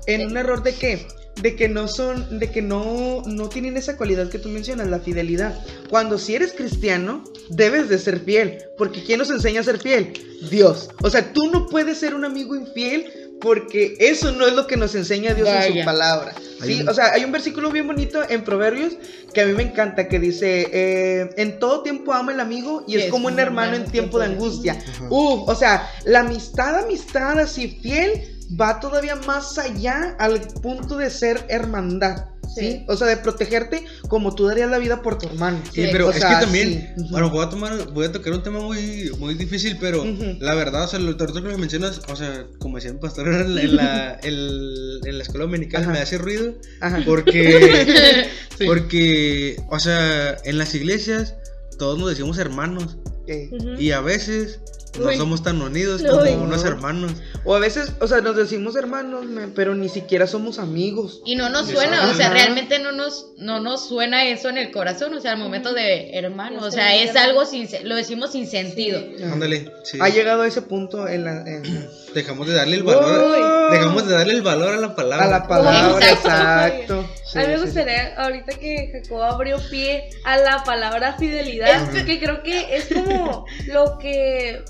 [0.08, 1.08] en un error de qué?
[1.41, 4.99] De que no son, de que no, no tienen esa cualidad que tú mencionas, la
[4.99, 5.58] fidelidad.
[5.89, 10.13] Cuando si eres cristiano, debes de ser fiel, porque ¿quién nos enseña a ser fiel?
[10.51, 10.89] Dios.
[11.01, 14.77] O sea, tú no puedes ser un amigo infiel porque eso no es lo que
[14.77, 16.34] nos enseña Dios en su palabra.
[16.63, 18.93] Sí, un- o sea, hay un versículo bien bonito en Proverbios
[19.34, 22.95] que a mí me encanta, que dice, eh, en todo tiempo ama el amigo y
[22.95, 25.08] es como un hermano en hermano tiempo de en tiempo de- angustia.
[25.10, 28.29] Uf, o sea, la amistad, amistad así fiel
[28.60, 32.27] va todavía más allá al punto de ser hermandad.
[32.53, 32.62] ¿Sí?
[32.71, 32.86] Sí.
[32.88, 35.60] O sea, de protegerte como tú darías la vida por tu hermano.
[35.71, 37.06] Sí, Sí, pero o es sea, que también, sí.
[37.10, 40.03] bueno, voy a tomar, voy a tocar un tema muy, muy difícil, pero
[40.39, 43.56] la verdad, o sea, lo que me mencionas, o sea, como decía mi pastor en
[43.56, 45.91] la, en la, el- en la escuela dominical, Ajá.
[45.91, 47.01] me hace ruido, Ajá.
[47.06, 48.27] porque,
[48.58, 48.65] Sí.
[48.65, 51.36] porque, o sea, en las iglesias
[51.79, 53.79] todos nos decimos hermanos, Ujú.
[53.79, 54.60] y a veces
[54.99, 55.17] no Uy.
[55.17, 56.08] somos tan unidos Uy.
[56.08, 56.69] como unos No.
[56.69, 57.12] hermanos.
[57.45, 59.25] O a veces, o sea, nos decimos hermanos,
[59.56, 61.21] pero ni siquiera somos amigos.
[61.25, 61.82] Y no nos Exacto.
[61.82, 65.32] suena, o sea, realmente no nos, no nos suena eso en el corazón, o sea,
[65.34, 68.99] al momento de hermano, o sea, es algo sin, lo decimos sin sentido.
[69.23, 69.34] Ajá.
[69.34, 69.97] Ándale, sí.
[69.99, 74.13] Ha llegado a ese punto en la, en- Dejamos de darle el valor, dejamos de
[74.13, 75.25] darle el valor a la palabra.
[75.25, 76.99] a la palabra, Exacto.
[77.01, 77.10] exacto.
[77.25, 77.63] Sí, a mí me sí.
[77.65, 83.45] gustaría, ahorita que Jacob abrió pie a la palabra fidelidad, que creo que es como
[83.65, 84.63] lo que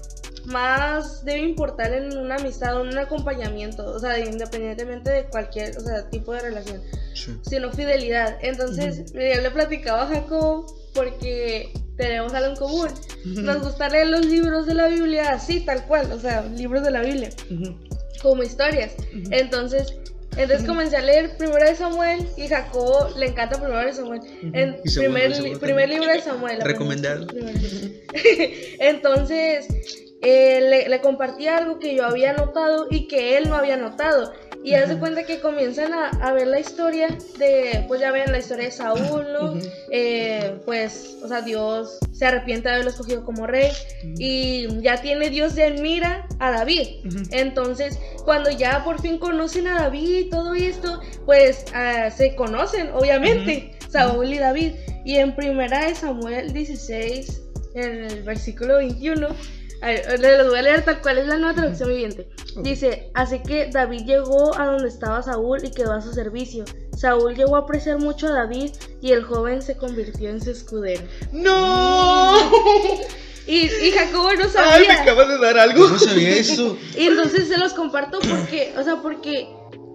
[0.46, 5.80] más debe importar en una amistad en un acompañamiento, o sea, independientemente de cualquier o
[5.82, 6.82] sea, tipo de relación,
[7.14, 7.38] Sí.
[7.50, 8.38] sino fidelidad.
[8.42, 12.88] Entonces, yo le platicaba a Jacob porque tenemos algo en común.
[13.26, 16.92] Nos gusta leer los libros de la Biblia así, tal cual, o sea, libros de
[16.92, 17.78] la Biblia Ujú.
[18.22, 18.94] como historias.
[19.32, 19.96] Entonces,
[20.36, 24.22] entonces comencé a leer Primero de Samuel y Jacobo le encanta Primero de Samuel.
[24.54, 26.60] En Y Segundo primer, primer libro de Samuel.
[26.62, 27.28] Recomendado.
[28.80, 29.68] Entonces,
[30.24, 34.32] eh, le, le compartí algo que yo había notado y que él no había notado.
[34.64, 38.40] Y hace cuenta que comienzan a, a ver la historia de, pues ya ven la
[38.40, 39.52] historia de Saúl, ¿no?
[39.52, 39.60] Ujú.
[39.92, 43.72] Eh, pues, o sea, Dios se arrepiente de haberlo escogido como rey
[44.18, 46.88] y ya tiene Dios de mira a David.
[47.32, 52.90] Entonces, cuando ya por fin conocen a David y todo esto, pues ah, se conocen,
[52.94, 54.72] obviamente, Saúl y David.
[55.04, 57.42] Y en primera de Samuel 16,
[57.76, 59.28] en el versículo 21,
[59.84, 62.30] a ver, les voy a leer tal cual es la nueva traducción viviente.
[62.62, 66.64] Dice, así que David llegó a donde estaba Saúl y quedó a su servicio.
[66.98, 68.72] Saúl llegó a apreciar mucho a David
[69.02, 71.04] y el joven se convirtió en su escudero.
[71.34, 72.38] ¡No!
[73.46, 75.02] Y Y, Jacobo no Ay, me sabía.
[75.02, 75.90] acabas de dar algo.
[75.90, 76.78] No sabía eso.
[76.98, 79.50] Y entonces se los comparto porque, o sea, porque,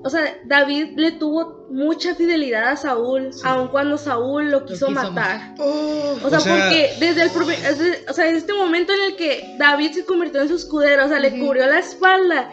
[0.04, 5.00] o sea, David le tuvo mucha fidelidad a Saúl, aun cuando Saúl lo quiso, quiso
[5.12, 5.54] matar.
[5.58, 8.92] Oh, O sea, O sea- porque desde el primer- desde- o sea, en este momento
[8.92, 12.50] en el que David se convirtió en su escudero, o sea, le cubrió la espalda.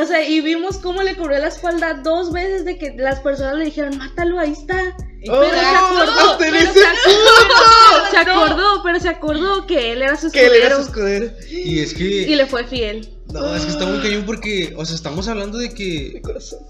[0.00, 3.56] O sea, y vimos cómo le cubrió la espalda dos veces de que las personas
[3.56, 4.96] le dijeron, mátalo, ahí está.
[5.28, 10.02] Oh, pero se acordó, pero ese se acordó, se acordó, pero se acordó que él
[10.02, 11.48] era su que él era su escudero escudero.
[11.50, 12.36] Y es y que.
[12.36, 13.08] le fue fiel.
[13.32, 14.72] No, es que está muy cañón porque.
[14.76, 16.22] O sea, estamos hablando de que.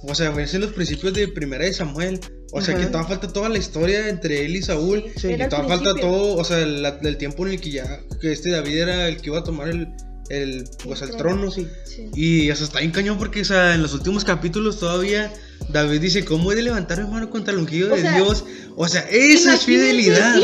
[0.02, 2.20] O sea, es en los principios de Primera de Samuel.
[2.52, 2.84] O sea, Ajá.
[2.84, 5.04] que todavía falta toda la historia entre él y Saúl.
[5.16, 5.28] Sí.
[5.28, 8.00] Y Era al todavía falta todo, o sea, el, el tiempo en el que ya.
[8.20, 9.88] Que este David era el que iba a tomar el.
[10.28, 11.50] El pues el trono.
[11.50, 11.66] Sí.
[11.84, 12.10] Sí.
[12.14, 15.32] Y eso está bien cañón porque, o sea, en los últimos capítulos todavía
[15.68, 18.44] David dice, ¿cómo he de levantar mi mano contra el ungido O de sea, Dios?
[18.76, 20.36] O sea, esa es fidelidad.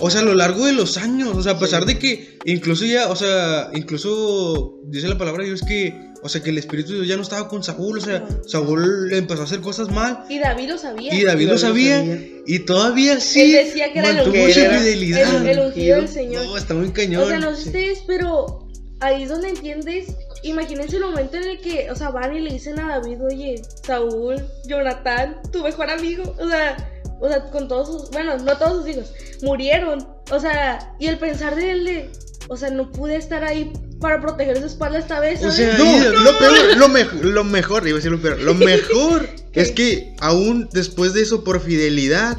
[0.00, 2.84] O sea, a lo largo de los años, o sea, a pesar de que incluso
[2.84, 6.90] ya, o sea, incluso dice la palabra de Dios que, o sea, que el Espíritu
[6.90, 10.24] de Dios ya no estaba con Saúl, o sea, Saúl empezó a hacer cosas mal
[10.28, 11.14] Y David lo sabía.
[11.14, 12.04] y David lo sabía
[12.46, 14.54] y todavía sí decía que era el mantuvo ungido.
[14.54, 15.36] su Era fidelidad.
[15.42, 16.44] el, el ungido del Señor.
[16.44, 17.22] No, está muy cañón.
[17.22, 18.63] O sea, no sé ustedes, pero
[19.04, 20.14] ahí es donde entiendes.
[20.42, 23.62] Imagínense el momento en el que, o sea, van y le dicen a David, oye,
[23.82, 24.36] Saúl,
[24.66, 26.76] Jonathan, tu mejor amigo, o sea,
[27.20, 30.06] o sea, con todos sus, bueno, no todos sus hijos, murieron.
[30.30, 32.12] O sea, y el pensar de él de,
[32.48, 33.72] o sea, no pude estar ahí
[34.04, 35.56] para proteger su espalda esta vez, O ¿sabes?
[35.56, 39.30] sea, No, lo peor, lo mejor, lo mejor, iba a decir lo peor, lo mejor
[39.54, 42.36] es que aún después de eso, por fidelidad.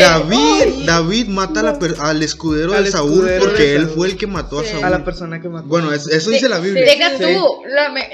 [0.00, 3.86] David, David mata a la per- al escudero Al de Saúl escudero porque de él
[3.88, 4.64] fue el que mató a.
[4.64, 4.84] Saúl.
[4.84, 5.66] A la persona que mató.
[5.68, 6.84] Bueno, es- eso De- dice la Biblia.
[6.84, 7.24] Deja Sí.
[7.34, 7.62] tú,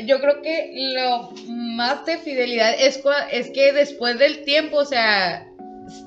[0.06, 1.30] yo creo que lo
[1.76, 3.00] más de fidelidad es,
[3.30, 5.47] es que después del tiempo, o sea,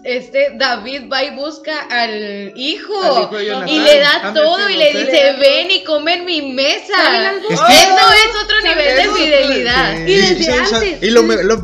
[0.03, 3.69] este David va y busca al hijo, Al hijo de Jonathan.
[3.69, 7.33] y le da todo y le dice, ven y come en mi mesa.
[7.37, 10.07] Eso es otro nivel de fidelidad.
[10.07, 11.03] Y desde sí, antes.
[11.03, 11.55] Y lo, lo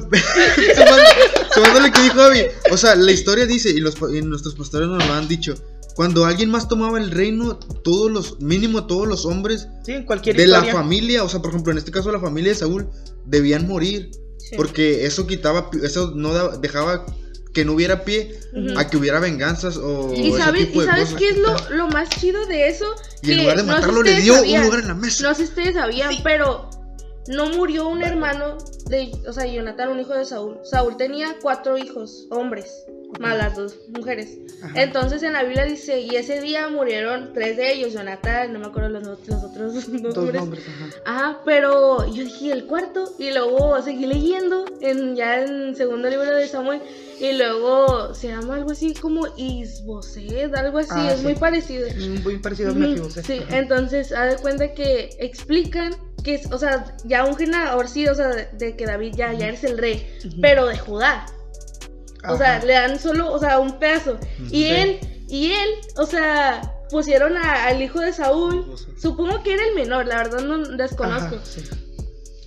[0.75, 1.03] sumando,
[1.53, 2.41] sumando lo que dijo Abby,
[2.71, 5.55] o sea, la historia dice, y, los, pa- y nuestros pastores nos lo han dicho,
[5.95, 10.35] cuando alguien más tomaba el reino, todos los, mínimo todos los hombres Sí, en cualquier
[10.35, 10.67] de historia.
[10.71, 12.87] la familia, o sea, por ejemplo, en este caso la familia de Saúl,
[13.25, 14.55] debían morir, Sí.
[14.55, 17.05] porque eso quitaba, eso no da- dejaba
[17.57, 18.77] que no hubiera pie Ujú.
[18.77, 21.17] a que hubiera venganzas o Y ese sabes, tipo y sabes cosas.
[21.19, 22.85] qué es lo, lo más chido de eso?
[23.23, 24.93] Y en Que lugar de no sé matarlo, le dio sabían, un lugar en la
[24.93, 25.23] mesa.
[25.23, 26.69] No sé si ustedes sabían, pero
[27.27, 28.57] no murió un hermano
[28.89, 30.59] de, o sea, Jonathan, un hijo de Saúl.
[30.63, 32.85] Saúl tenía cuatro hijos, hombres,
[33.19, 34.37] más las dos mujeres.
[34.61, 34.81] Ajá.
[34.81, 38.65] Entonces en la Biblia dice, y ese día murieron tres de ellos, Jonathan, no me
[38.67, 40.35] acuerdo los, los otros dos Dos nombres.
[40.41, 40.89] nombres, ajá.
[41.05, 46.33] Ajá, pero yo dije el cuarto y luego seguí leyendo en ya en segundo libro
[46.33, 46.81] de Samuel
[47.19, 51.25] y luego se llama algo así como Isboset, algo así, Ah, es sí.
[51.25, 51.87] muy parecido.
[51.89, 53.23] Mm, Muy parecido a Mefibosé.
[53.23, 53.57] Sí, Ajá.
[53.57, 55.95] entonces, haz de cuenta que explican
[56.27, 59.47] que, o sea, ya ungen ahora sí, o sea, de, de que David ya, ya
[59.47, 60.05] eres el rey,
[60.41, 61.25] pero de Judá.
[62.29, 64.17] O sea, le dan solo, o sea, un pedazo.
[64.51, 64.69] Y Sí.
[64.69, 64.99] él,
[65.29, 68.65] y él, o sea, pusieron a- al hijo de Saúl,
[69.01, 71.35] supongo que era el menor, la verdad no desconozco.
[71.35, 71.61] Ajá, sí.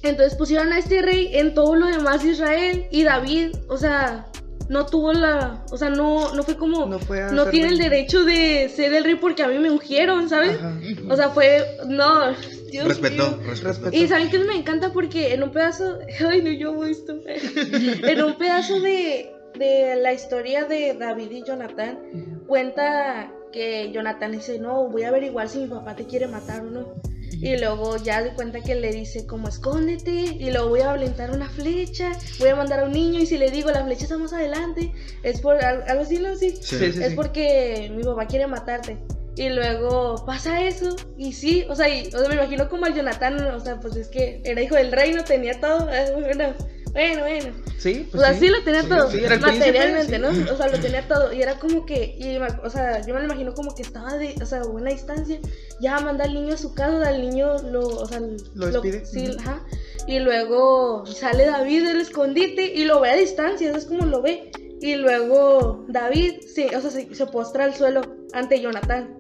[0.03, 4.27] Entonces pusieron a este rey en todo lo demás de Israel y David, o sea,
[4.69, 7.79] no tuvo la, o sea, no, no fue como, No no, fue ser tiene el
[7.79, 10.57] derecho de ser el rey porque a mí me ungieron, ¿sabes?
[10.59, 10.75] Ajá.
[11.09, 12.31] O sea, fue, no,
[12.71, 13.51] Dios Respetó, mío.
[13.63, 13.97] Respetó.
[13.97, 15.99] Y saben que me encanta porque en un pedazo,
[16.29, 21.43] ay no, yo amo esto, en un pedazo de, de la historia de David y
[21.45, 21.99] Jonathan,
[22.47, 26.71] cuenta que Jonathan dice, no, voy a averiguar si mi papá te quiere matar o
[26.71, 26.95] no.
[27.33, 31.31] Y luego ya de cuenta que le dice como escóndete y luego voy a aventar
[31.31, 34.19] una flecha, voy a mandar a un niño y si le digo la flecha está
[34.19, 34.93] más adelante,
[35.23, 36.35] es por al- algo así, ¿no?
[36.37, 36.51] Sí.
[36.51, 36.77] Sí.
[36.79, 37.15] Sí, sí, Es sí.
[37.17, 38.99] porque mi papá quiere matarte.
[39.37, 42.95] Y luego pasa eso y sí, o sea, y- o sea, me imagino como al
[42.95, 46.55] Jonathan, o sea, pues es que era hijo del reino, tenía todo, eh, bueno,
[46.93, 47.47] bueno, bueno.
[47.79, 48.41] Sí, O pues sea, sí.
[48.41, 50.21] sí lo tenía Sí, todo, sí, materialmente, sí.
[50.21, 50.53] ¿no?
[50.53, 51.33] O sea, lo tenía todo.
[51.33, 54.35] Y era como que, y o sea, yo me lo imagino como que estaba de,
[54.43, 55.39] o sea, a buena distancia.
[55.81, 58.21] Ya manda al niño a su casa, al niño lo, o sea,
[58.55, 59.07] Lo despide.
[59.07, 59.39] sí, Ujú.
[59.41, 59.65] ajá.
[60.09, 64.21] Y luego sale David del escondite y lo ve a distancia, eso es como lo
[64.21, 64.51] ve.
[64.83, 68.03] Y luego David, sí, o sea, se, se postra al suelo
[68.33, 69.17] ante Jonathan.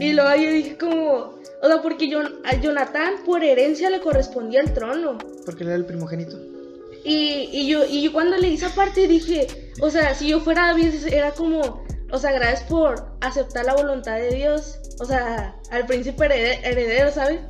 [0.00, 4.60] Y luego yo dije como, o sea, porque yo, a Jonathan por herencia le correspondía
[4.60, 5.18] el trono.
[5.44, 6.36] Porque él era el primogénito.
[7.04, 10.68] Y, y yo, y yo cuando leí esa parte dije, o sea, si yo fuera
[10.68, 15.86] David, era como, o sea, gracias por aceptar la voluntad de Dios, o sea, al
[15.86, 17.40] príncipe herede- heredero, ¿sabes?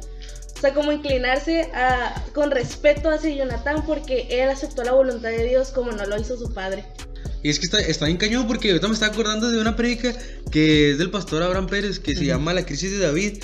[0.56, 5.44] O sea, como inclinarse a, con respeto hacia Jonathan porque él aceptó la voluntad de
[5.44, 6.84] Dios como no lo hizo su padre.
[7.44, 10.12] Y es que está, está bien cañón porque ahorita me estaba acordando de una prédica
[10.50, 13.34] que es del pastor Abraham Pérez, que se llama La crisis de David.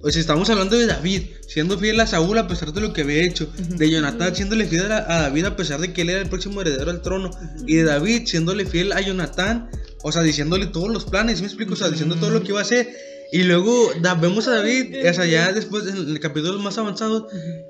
[0.00, 3.00] O sea, estamos hablando de David, siendo fiel a Saúl a pesar de lo que
[3.02, 3.50] había hecho.
[3.58, 6.60] De Jonatán siéndole fiel a, a David a pesar de que él era el próximo
[6.60, 7.30] heredero al trono.
[7.66, 9.68] Y de David siéndole fiel a Jonatán,
[10.04, 11.72] o sea, diciéndole todos los planes, ¿sí ¿me explico?
[11.74, 12.88] O sea, diciendo todo lo que iba a hacer.
[13.32, 17.26] Y luego da- vemos a David, o sea, ya después en el capítulo más avanzado,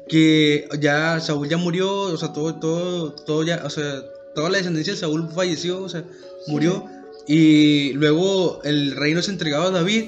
[0.08, 4.02] que ya Saúl ya murió, o sea, todo, todo, todo ya, o sea,
[4.38, 6.04] toda la descendencia de Saúl falleció, o sea,
[6.46, 6.86] murió.
[7.26, 10.04] Y luego el reino es entregado a David.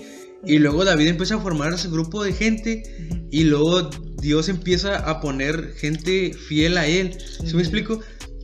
[0.46, 2.84] Y luego David empieza a formar ese grupo de gente.
[3.32, 3.90] Y luego
[4.22, 7.18] Dios empieza a poner gente fiel a él.
[7.44, 8.00] ¿Sí me explico?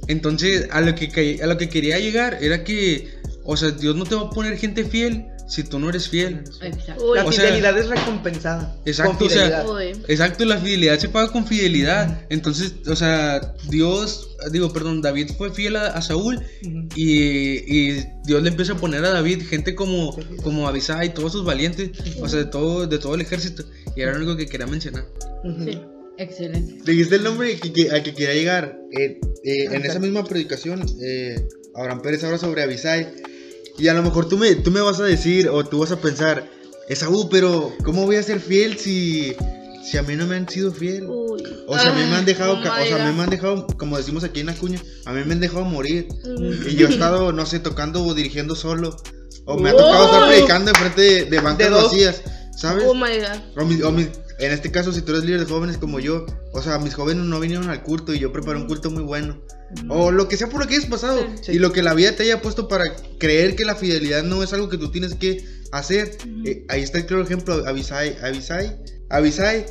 [0.08, 3.08] Entonces, a lo que- a lo que quería llegar era que,
[3.44, 6.42] o sea, Dios no te va a poner gente fiel si tú no eres fiel.
[6.62, 7.14] Exacto.
[7.14, 8.76] La O sea- fidelidad es recompensada.
[8.84, 10.04] Exacto, con o sea, fidelidad.
[10.10, 12.20] Exacto, la fidelidad se paga con fidelidad.
[12.30, 16.88] Entonces, o sea, Dios, digo, perdón, David fue fiel a, a Saúl Ujú.
[16.96, 17.10] y,
[17.90, 21.90] y Dios le empieza a poner a David gente como, como Abisai, todos sus valientes,
[22.20, 23.64] o sea, de todo, de todo el ejército.
[23.94, 25.04] Y era único que quería mencionar.
[25.64, 25.78] Sí,
[26.18, 26.82] excelente.
[26.90, 28.78] Dijiste el nombre que, que- al que quería llegar.
[28.92, 33.06] Eh, eh, en esa misma predicación, eh, Abraham Pérez habla sobre Abisai.
[33.78, 36.00] Y a lo mejor tú me, tú me vas a decir o tú vas a
[36.00, 36.48] pensar,
[36.88, 39.34] Esaú, pero ¿cómo voy a ser fiel si,
[39.84, 41.06] si a mí no me han sido fiel?
[41.08, 41.42] Uy.
[41.68, 43.66] O sea, a mí me han dejado, Oh o sea, a mí me han dejado,
[43.78, 46.08] como decimos aquí en Acuña, a mí me han dejado morir.
[46.24, 46.68] Mm.
[46.68, 48.96] Y yo he estado, no sé, tocando o dirigiendo solo.
[49.44, 51.84] O me ha tocado estar predicando enfrente de, de bancas De dos.
[51.84, 52.22] vacías,
[52.56, 52.84] ¿sabes?
[52.86, 53.60] Oh my god.
[53.62, 54.08] O mi- o mi-
[54.38, 57.24] en este caso, si tú eres líder de jóvenes como yo, o sea, mis jóvenes
[57.24, 59.40] no vinieron al culto y yo preparé un culto muy bueno.
[59.88, 61.26] O lo que sea por lo que hayas pasado.
[61.42, 61.52] Sí.
[61.52, 62.84] Y lo que la vida te haya puesto para
[63.18, 66.16] creer que la fidelidad no es algo que tú tienes que hacer.
[66.44, 68.16] Eh, ahí está el claro ejemplo, Abisai.
[68.22, 68.76] Abisai.
[69.08, 69.66] Abisai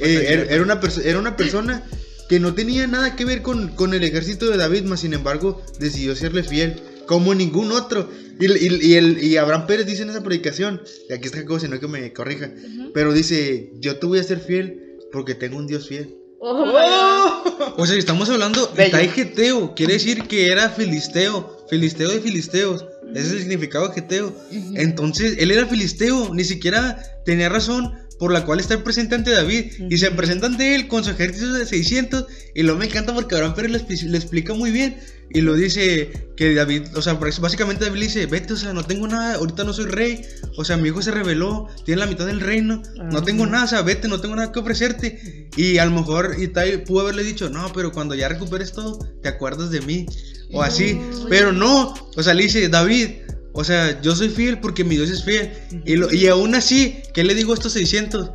[0.00, 1.84] eh, era, era una era una persona
[2.28, 5.60] que no tenía nada que ver con, con el ejército de David, mas sin embargo
[5.80, 8.08] decidió serle fiel, como ningún otro.
[8.38, 11.58] Y, y- y el, y Abraham Pérez dice en esa predicación, y aquí está Jacobo,
[11.58, 12.52] si no que me corrija,
[12.94, 16.16] pero dice, yo te voy a ser fiel porque tengo un Dios fiel.
[16.42, 17.74] Oh god.
[17.76, 18.72] O sea, estamos hablando.
[18.72, 22.86] Itai Geteo, quiere decir que era filisteo, filisteo de filisteos.
[23.14, 24.34] Ese es el significado de Geteo.
[24.74, 29.72] Entonces, él era filisteo, ni siquiera tenía razón por la cual estar presente ante David.
[29.90, 32.26] Y se presenta ante él con su ejército de 600.
[32.54, 34.98] Y lo me encanta porque Abraham Pérez le explica muy bien.
[35.32, 38.82] Y lo dice que David, o sea, básicamente David le dice: Vete, o sea, no
[38.84, 40.22] tengo nada, ahorita no soy rey.
[40.56, 42.82] O sea, mi hijo se rebeló, tiene la mitad del reino.
[43.12, 45.48] No tengo nada, o sea, vete, no tengo nada que ofrecerte.
[45.56, 49.28] Y a lo mejor Itai pudo haberle dicho: No, pero cuando ya recuperes todo, te
[49.28, 50.06] acuerdas de mí.
[50.52, 51.00] O así.
[51.28, 53.08] Pero no, o sea, le dice: David.
[53.52, 55.50] O sea, yo soy fiel porque mi Dios es fiel.
[55.84, 58.30] Y, lo- y aún así, ¿qué le digo a estos 600?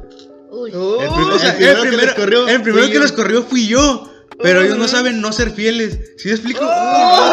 [0.51, 0.71] Uy.
[0.73, 3.11] Oh, El primer- O sea, el primero el que los corrió el primero que los
[3.13, 4.11] corrió fui yo.
[4.41, 5.99] Pero ellos no saben no ser fieles.
[6.17, 6.61] ¿Sí me explico?
[6.63, 7.31] Oh,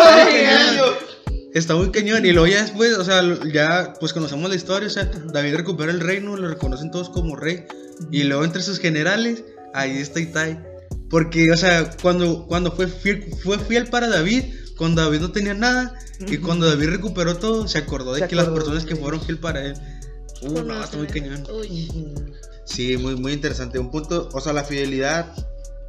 [1.55, 2.25] Está muy cañón.
[2.25, 3.23] Y luego ya después, o sea,
[3.53, 4.89] ya pues conocemos la historia.
[4.89, 7.65] O sea, David recupera el reino, lo reconocen todos como rey.
[8.11, 9.45] Y luego entre sus generales,
[9.75, 10.59] ahí está Itai.
[11.11, 14.45] Porque, o sea, cuando, cuando fue, fiel, fue fiel para David,
[14.79, 15.95] cuando David no tenía nada,
[16.27, 18.97] y cuando David recuperó todo, se acordó de Se que las acordó personas de que
[18.97, 19.75] fueron fiel para él.
[20.41, 21.47] Uh, no, está muy cañón.
[22.65, 23.79] Sí, muy, muy interesante.
[23.79, 25.35] Un punto, o sea, la fidelidad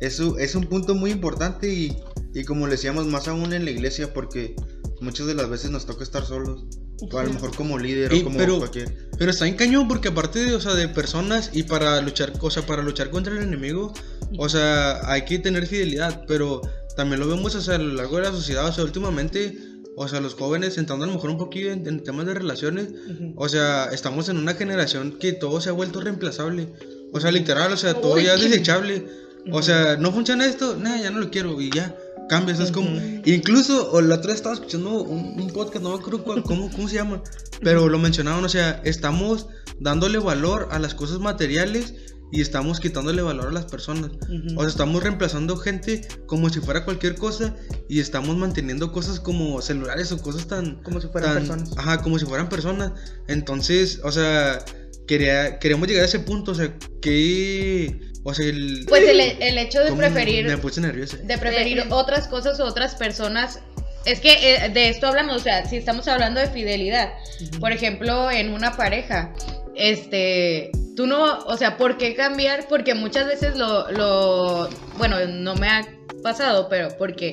[0.01, 1.97] es, un- es un punto muy importante y,
[2.33, 4.55] y como le decíamos, más aún en la iglesia, porque
[5.01, 6.65] muchas de las veces nos toca estar solos.
[7.11, 9.09] O a lo mejor como líder Ey, o como pero- cualquier.
[9.17, 12.49] Pero está en cañón porque aparte de, o sea, de personas y para luchar, o
[12.51, 13.93] sea, para luchar contra el enemigo,
[14.37, 16.61] o sea, hay que tener fidelidad, pero
[16.95, 19.57] también lo vemos o sea, a lo largo de la sociedad, o sea, últimamente,
[19.97, 22.87] o sea, los jóvenes entrando a lo mejor un poquito en, en temas de relaciones,
[23.35, 26.69] o sea, estamos en una generación que todo se ha vuelto reemplazable,
[27.11, 28.23] o sea, literal, o sea, todo Uy.
[28.25, 29.05] ya es desechable,
[29.51, 31.95] o sea, no funciona esto, nada, ya no lo quiero y ya.
[32.29, 32.89] Cambias, es como.
[33.25, 36.71] Incluso, o la otra vez estaba escuchando un, un podcast, no me acuerdo cuál- cómo,
[36.71, 37.21] cómo se llama,
[37.61, 39.47] pero lo mencionaban, o sea, estamos
[39.79, 41.93] dándole valor a las cosas materiales
[42.31, 44.09] y estamos quitándole valor a las personas.
[44.23, 44.55] Ujú.
[44.57, 47.55] O sea, estamos reemplazando gente como si fuera cualquier cosa
[47.89, 50.81] y estamos manteniendo cosas como celulares o cosas tan...
[50.81, 51.77] Como si fueran tan- personas.
[51.77, 52.93] Ajá, como si fueran personas.
[53.27, 54.63] Entonces, o sea,
[55.07, 57.99] quería, queríamos llegar a ese punto, o sea, que...
[58.23, 58.85] O sea, el...
[58.87, 61.17] Pues el, el hecho de ¿cómo preferir Me puse nervioso.
[61.21, 63.59] de preferir Eh, otras cosas o otras personas.
[64.05, 67.11] Es que eh, de esto hablamos, o sea, si estamos hablando de fidelidad,
[67.59, 69.33] por ejemplo, en una pareja,
[69.75, 72.67] este, tú no, o sea, ¿por qué cambiar?
[72.69, 75.85] Porque muchas veces lo, lo, bueno, no me ha
[76.21, 77.31] pasado, pero porque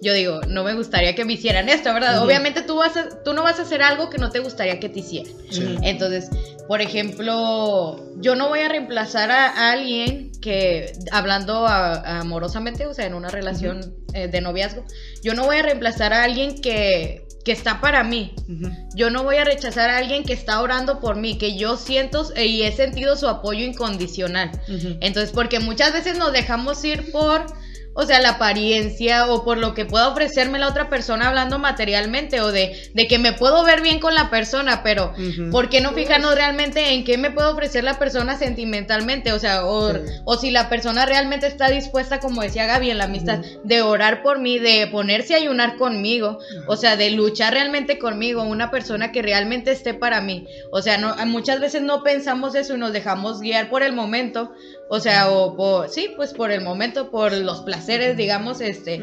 [0.00, 2.20] yo digo, no me gustaría que me hicieran esto, ¿verdad?
[2.24, 4.88] Obviamente tú, vas a, tú no vas a hacer algo que no te gustaría que
[4.88, 5.32] te hicieran.
[5.32, 5.78] Ujú.
[5.84, 6.28] Entonces,
[6.72, 13.04] por ejemplo, yo no voy a reemplazar a, alguien que, hablando a- amorosamente, o sea,
[13.04, 14.82] en una relación eh, de noviazgo,
[15.22, 18.34] yo no voy a reemplazar a alguien que que está para mí.
[18.94, 22.24] Yo no voy a rechazar a alguien que está orando por mí, que yo siento
[22.36, 24.52] eh, y he sentido su apoyo incondicional.
[25.00, 27.44] Entonces, porque muchas veces nos dejamos ir por,
[27.94, 32.40] o sea, la apariencia o por lo que pueda ofrecerme la otra persona hablando materialmente
[32.40, 35.50] o de, de que me puedo ver bien con la persona, pero Ujú.
[35.50, 39.32] ¿por qué no fijarnos realmente en qué me puede ofrecer la persona sentimentalmente?
[39.32, 39.98] O sea, o, Sí.
[40.24, 44.22] o si la persona realmente está dispuesta, como decía Gaby, en la amistad, de orar
[44.22, 49.12] por mí, de ponerse a ayunar conmigo, o sea, de luchar realmente conmigo, una persona
[49.12, 50.46] que realmente esté para mí.
[50.70, 54.52] O sea, no, muchas veces no pensamos eso y nos dejamos guiar por el momento,
[54.88, 59.00] o sea, o por, sí, pues por el momento, por los placeres, digamos, este,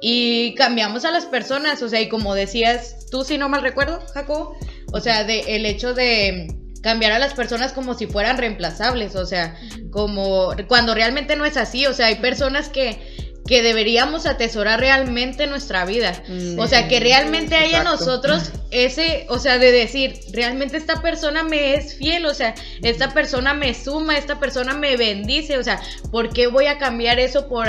[0.00, 4.00] y cambiamos a las personas, o sea, y como decías tú, si no mal recuerdo,
[4.14, 4.56] Jacobo,
[4.92, 6.46] o sea, de el hecho de
[6.82, 9.56] cambiar a las personas como si fueran reemplazables, o sea,
[9.90, 15.44] como cuando realmente no es así, o sea, hay personas que que deberíamos atesorar realmente
[15.44, 16.22] en nuestra vida.
[16.28, 16.58] Mm.
[16.58, 21.42] O sea, que realmente hay en nosotros ese, o sea, de decir, realmente esta persona
[21.42, 25.80] me es fiel, o sea, esta persona me suma, esta persona me bendice, o sea,
[26.10, 27.68] ¿por qué voy a cambiar eso por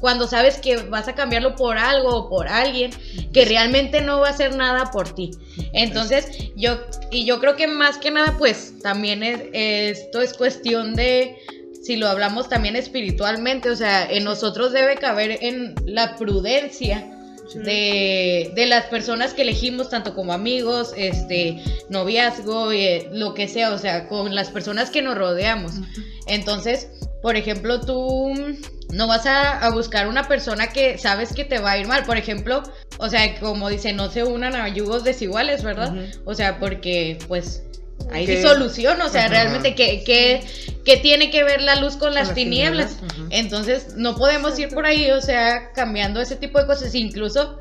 [0.00, 2.90] cuando sabes que vas a cambiarlo por algo o por alguien
[3.34, 5.32] que realmente no va a hacer nada por ti?
[5.74, 10.94] Entonces, yo y yo creo que más que nada pues también es esto es cuestión
[10.94, 11.36] de
[11.80, 17.16] si lo hablamos también espiritualmente, o sea, en nosotros debe caber en la prudencia
[17.54, 23.72] de, de las personas que elegimos, tanto como amigos, este, noviazgo, eh, lo que sea,
[23.72, 25.72] o sea, con las personas que nos rodeamos.
[26.26, 26.88] Entonces,
[27.22, 28.34] por ejemplo, tú
[28.92, 32.04] no vas a, a buscar una persona que sabes que te va a ir mal.
[32.04, 32.62] Por ejemplo,
[32.98, 35.94] o sea, como dice, no se unan a yugos desiguales, ¿verdad?
[36.24, 37.62] O sea, porque pues
[38.26, 39.30] disolución, o sea, Ajá.
[39.30, 40.42] realmente que, que,
[40.84, 42.96] que tiene que ver la luz con las, las tinieblas.
[43.30, 46.94] Entonces, no podemos ir por ahí, o sea, cambiando ese tipo de cosas.
[46.94, 47.58] Incluso,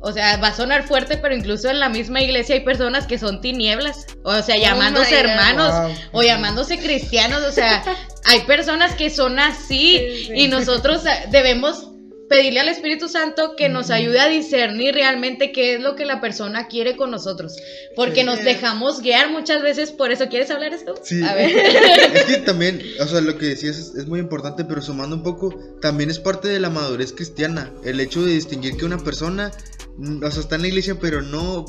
[0.00, 3.18] o sea, va a sonar fuerte, pero incluso en la misma iglesia hay personas que
[3.18, 4.06] son tinieblas.
[4.22, 5.30] O sea, llamándose my God.
[5.30, 5.74] hermanos
[6.12, 6.20] Wow.
[6.20, 7.42] o llamándose cristianos.
[7.42, 7.82] O sea,
[8.24, 10.32] hay personas que son así Sí, sí.
[10.34, 11.88] y nosotros eh, debemos
[12.28, 16.20] pedirle al Espíritu Santo que nos ayude a discernir realmente qué es lo que la
[16.20, 17.56] persona quiere con nosotros.
[17.96, 18.26] Porque Sí.
[18.26, 20.28] nos dejamos guiar muchas veces por eso.
[20.28, 20.94] ¿Quieres hablar esto?
[21.02, 21.22] Sí.
[21.22, 21.50] A ver.
[22.14, 25.22] Es que también, o sea, lo que decías es, es muy importante, pero sumando un
[25.22, 27.72] poco, también es parte de la madurez cristiana.
[27.84, 29.50] El hecho de distinguir que una persona,
[29.96, 31.64] mm, o sea, está en la iglesia, pero no,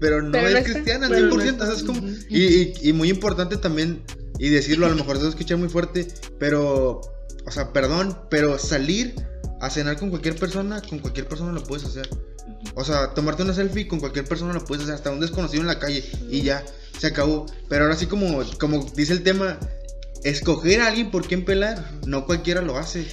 [0.00, 1.48] pero no Pero es no está, cristiana al pero no 100%.
[1.50, 1.66] está.
[1.66, 1.98] ¿sabes cómo?
[1.98, 2.14] Ujú.
[2.28, 4.02] y, y, y muy importante también,
[4.38, 6.06] y decirlo, a lo mejor se va a escuchar muy fuerte,
[6.38, 7.00] pero,
[7.46, 9.14] o sea, perdón, pero salir
[9.64, 12.08] a cenar con cualquier persona, con cualquier persona lo puedes hacer.
[12.74, 15.68] O sea, tomarte una selfie con cualquier persona lo puedes hacer, hasta un desconocido en
[15.68, 16.64] la calle y ya,
[16.98, 17.46] se acabó.
[17.68, 19.58] Pero ahora sí como, como dice el tema,
[20.24, 23.06] escoger a alguien por quien pelar, no cualquiera lo hace.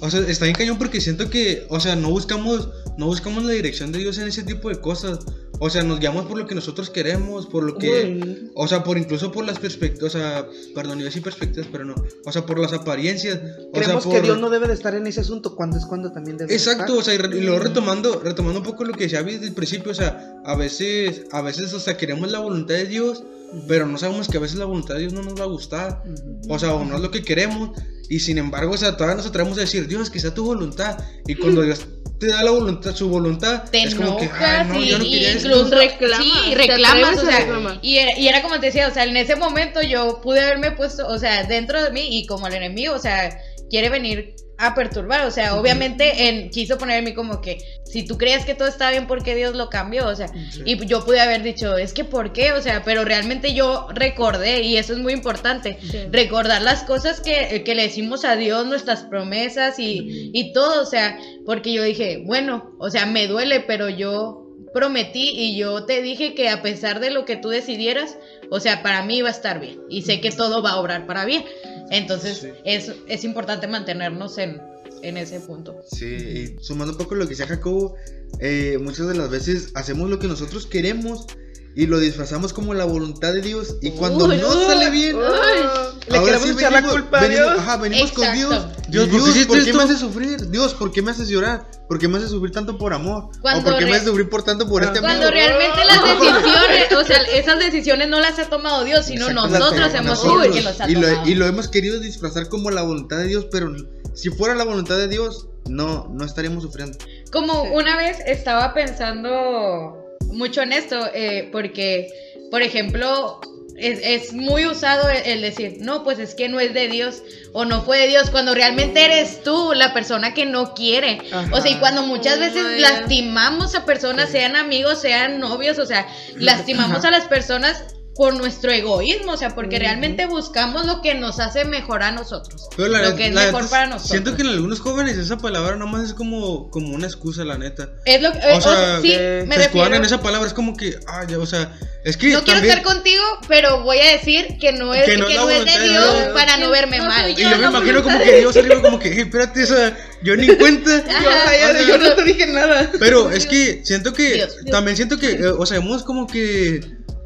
[0.00, 2.68] O sea, está bien cañón porque siento que, o sea, no buscamos,
[2.98, 5.20] no buscamos la dirección de Dios en ese tipo de cosas.
[5.58, 8.50] O sea, nos guiamos por lo que nosotros queremos, por lo que, Uy.
[8.54, 11.84] o sea, por incluso por las perspectivas, o sea, perdón, iba a decir perspectivas, pero
[11.84, 11.94] no.
[12.24, 13.38] O sea, por las apariencias.
[13.38, 14.14] O sea, Creemos por...
[14.14, 16.54] que Dios no debe de estar en ese asunto cuando es cuando también debe de
[16.56, 19.46] Exacto, o sea, y, re- y luego retomando, retomando un poco lo que decía desde
[19.46, 23.22] el principio, o sea, a veces, a veces, o sea, queremos la voluntad de Dios,
[23.68, 26.02] pero no sabemos que a veces la voluntad de Dios no nos va a gustar,
[26.48, 27.70] o sea, o no es lo que queremos,
[28.08, 30.98] y sin embargo, o sea, todavía nos atrevemos a decir, Dios, que sea tu voluntad,
[31.26, 31.86] y cuando Dios
[32.18, 35.04] te da la voluntad, su voluntad, te es como que, ay, no, y, yo no
[35.04, 35.76] quería incluso esto.
[35.76, 37.78] Reclamas, sí, reclamas, o sea, reclamar.
[37.82, 40.70] y era, y era como te decía, o sea, en ese momento yo pude haberme
[40.70, 43.36] puesto, o sea, dentro de mí y como el enemigo, o sea,
[43.70, 44.36] quiere venir
[44.66, 48.44] a perturbar, o sea, obviamente en, quiso poner en mí como que si tú creías
[48.44, 50.06] que todo estaba bien, ¿por qué Dios lo cambió?
[50.06, 50.62] O sea, Sí.
[50.64, 52.52] y yo pude haber dicho, es que ¿por qué?
[52.52, 55.98] O sea, pero realmente yo recordé, y eso es muy importante, Sí.
[56.10, 60.86] recordar las cosas que, que le decimos a Dios, nuestras promesas y, y todo, o
[60.86, 64.38] sea, porque yo dije, bueno, o sea, me duele, pero yo
[64.72, 68.16] prometí y yo te dije que a pesar de lo que tú decidieras,
[68.50, 71.06] o sea, para mí iba a estar bien y sé que todo va a obrar
[71.06, 71.44] para bien.
[71.90, 72.48] Entonces, Sí.
[72.64, 74.60] es, es importante mantenernos en,
[75.02, 75.76] en ese punto.
[75.90, 77.94] Sí, y sumando un poco lo que decía Jacobo,
[78.40, 81.26] eh, muchas de las veces hacemos lo que nosotros queremos
[81.74, 85.16] y lo disfrazamos como la voluntad de Dios y cuando Uy, no uy, sale bien,
[85.18, 87.58] Le ahora queremos sí echar la venimos- culpa a venimos- Dios.
[87.58, 88.48] Ajá, venimos con Exacto.
[88.50, 88.66] Dios.
[88.88, 89.76] Dios, Dios, ¿por qué hiciste ¿por qué esto?
[89.78, 90.50] me haces sufrir?
[90.50, 91.66] Dios, ¿por qué me haces llorar?
[91.88, 93.28] ¿Por qué me haces sufrir tanto por amor?
[93.40, 95.34] Cuando ¿O por qué me haces sufrir por tanto por este Cuando amor?
[95.34, 99.94] realmente las decisiones, o sea, esas decisiones no las ha tomado Dios, sino Exacto, nosotros
[99.94, 101.28] hemos sido quien los ha y lo, tomado.
[101.28, 103.74] y lo hemos querido disfrazar como la voluntad de Dios, pero
[104.14, 106.98] si fuera la voluntad de Dios, no, no estaríamos sufriendo.
[107.32, 110.01] Como una vez estaba pensando
[110.32, 112.08] mucho en esto, eh, porque,
[112.50, 113.40] por ejemplo,
[113.76, 117.22] es, es muy usado el, decir, no, pues es que no es de Dios
[117.52, 121.20] o no fue de Dios, cuando realmente eres tú la persona que no quiere.
[121.52, 126.06] O sea, y cuando muchas veces lastimamos a personas, sean amigos, sean novios, o sea,
[126.36, 131.40] lastimamos a las personas por nuestro egoísmo, o sea, porque realmente buscamos lo que nos
[131.40, 132.68] hace mejor a nosotros.
[132.76, 134.10] Pero la lo que es la mejor para nosotros.
[134.10, 137.88] Siento que en algunos jóvenes esa palabra nomás es como, como una excusa, la neta.
[138.04, 139.94] Es lo que, O sea, sí, que me se refiero.
[139.94, 142.82] en esa palabra, es como que, ah, ya, o sea, es que No quiero estar
[142.82, 146.14] contigo, pero voy a decir que no es, Que que no es de de Dios
[146.34, 147.30] para no verme No mal.
[147.30, 150.36] Y yo me imagino como que Dios arriba como que, "Eh, espérate, o sea, yo
[150.36, 150.90] ni en cuenta.
[151.22, 152.90] Yo, o sea, yo- yo no te dije nada.
[152.98, 154.56] Pero es que siento que, Dios.
[154.70, 156.80] también siento que, eh, o sea, hemos como que,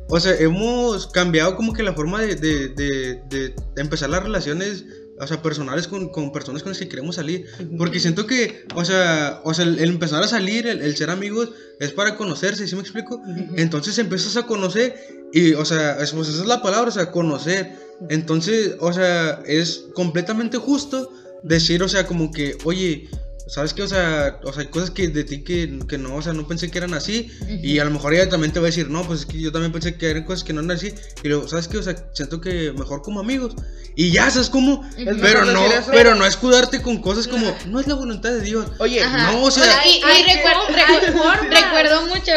[0.08, 4.84] o sea, hemos cambiado como que la forma de, de, de, de empezar las relaciones,
[5.18, 7.46] o sea, personales con, con personas con las que queremos salir.
[7.78, 11.10] Porque siento que, o sea, o sea el, el empezar a salir, el, el ser
[11.10, 11.50] amigos,
[11.80, 13.20] es para conocerse, ¿sí me explico?
[13.56, 14.94] Entonces empiezas a conocer
[15.32, 17.74] y, o sea, es- pues esa es la palabra, o sea, conocer.
[18.10, 21.10] Entonces, o sea, es completamente justo
[21.42, 23.08] decir, o sea, como que, oye,
[23.48, 23.82] ¿sabes qué?
[23.82, 26.46] O sea, o sea, hay cosas que de ti que, que no, o sea, no
[26.48, 27.30] pensé que eran así.
[27.62, 29.52] Y a lo mejor ella también te va a decir, no, pues es que yo
[29.52, 30.92] también pensé que eran cosas que no eran así.
[31.22, 31.78] Y luego, ¿sabes qué?
[31.78, 33.54] O sea, siento que mejor como amigos.
[33.94, 34.82] Y ya, ¿sabes cómo?
[34.98, 38.66] mejor Pero no, pero no escudarte con cosas como, no es la voluntad de Dios.
[38.78, 39.32] Oye, Ajá.
[39.32, 42.32] No, o sea- y, y Hay- recuer- hay recu- recuerdo mucho,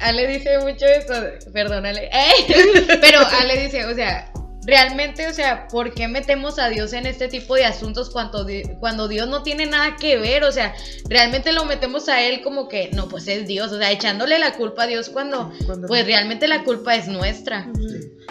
[0.00, 1.14] Ale, dice mucho eso,
[1.52, 2.46] perdónale, ¡Ey!
[3.00, 4.30] pero Ale dice, o sea,
[4.68, 8.46] realmente, o sea, ¿por qué metemos a Dios en este tipo de asuntos cuando,
[8.80, 10.44] cuando Dios no tiene nada que ver?
[10.44, 10.74] O sea,
[11.08, 14.54] realmente lo metemos a Él como que, no, pues es Dios, o sea, echándole la
[14.56, 17.72] culpa a Dios cuando, Cuando- pues realmente la culpa es nuestra.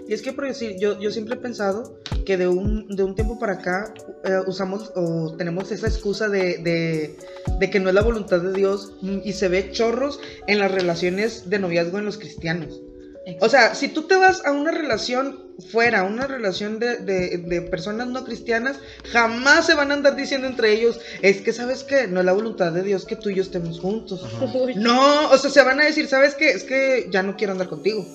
[0.08, 3.16] Y es que por decir, yo, yo siempre he pensado que de un, de un
[3.16, 7.18] tiempo para acá eh, usamos o tenemos esa excusa de, de,
[7.60, 11.50] de que no es la voluntad de Dios y se ve chorros en las relaciones
[11.50, 12.80] de noviazgo en los cristianos.
[13.42, 17.62] O sea, si tú te vas a una relación fuera, una relación de, de- de
[17.62, 18.78] personas no cristianas,
[19.12, 22.34] jamás se van a andar diciendo entre ellos, es que sabes que no es la
[22.34, 24.22] voluntad de Dios que tú y yo estemos juntos.
[24.76, 26.50] No, o sea, se van a decir, ¿sabes qué?
[26.52, 28.06] Es que ya no quiero andar contigo.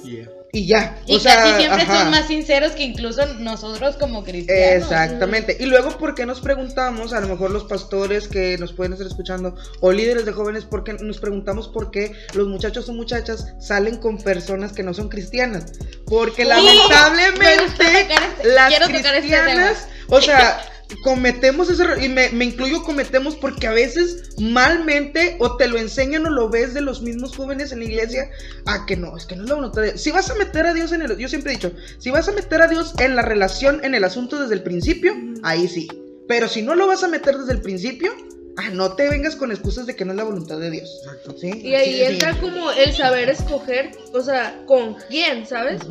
[0.55, 0.99] Y ya.
[1.07, 2.01] Y o sea, casi siempre ajá.
[2.03, 4.83] son más sinceros que incluso nosotros como cristianos.
[4.83, 5.57] Exactamente.
[5.59, 9.07] Y luego, ¿por qué nos preguntamos, a lo mejor los pastores que nos pueden estar
[9.07, 13.55] escuchando, o líderes de jóvenes, ¿por qué nos preguntamos por qué los muchachos o muchachas
[13.61, 15.73] salen con personas que no son cristianas?
[16.05, 18.09] Porque lamentablemente este-
[18.49, 20.65] las este cristianas, o sea,
[21.03, 25.79] cometemos ese error, y me, me incluyo cometemos porque a veces malmente o te lo
[25.79, 28.31] enseñan o lo ves de los mismos jóvenes en la iglesia
[28.67, 30.75] a que no, es que no es la voluntad de Si vas a meter a
[30.75, 33.23] Dios en el, yo siempre he dicho, si vas a meter a Dios en la
[33.23, 35.89] relación, en el asunto desde el principio, ahí sí.
[36.29, 38.13] Pero si no lo vas a meter desde el principio,
[38.57, 41.01] ah, no te vengas con excusas de que no es la voluntad de Dios.
[41.03, 41.35] Exacto.
[41.39, 41.51] ¿Sí?
[41.63, 45.83] Y ahí de entra como el saber escoger, o sea, con quién, ¿sabes?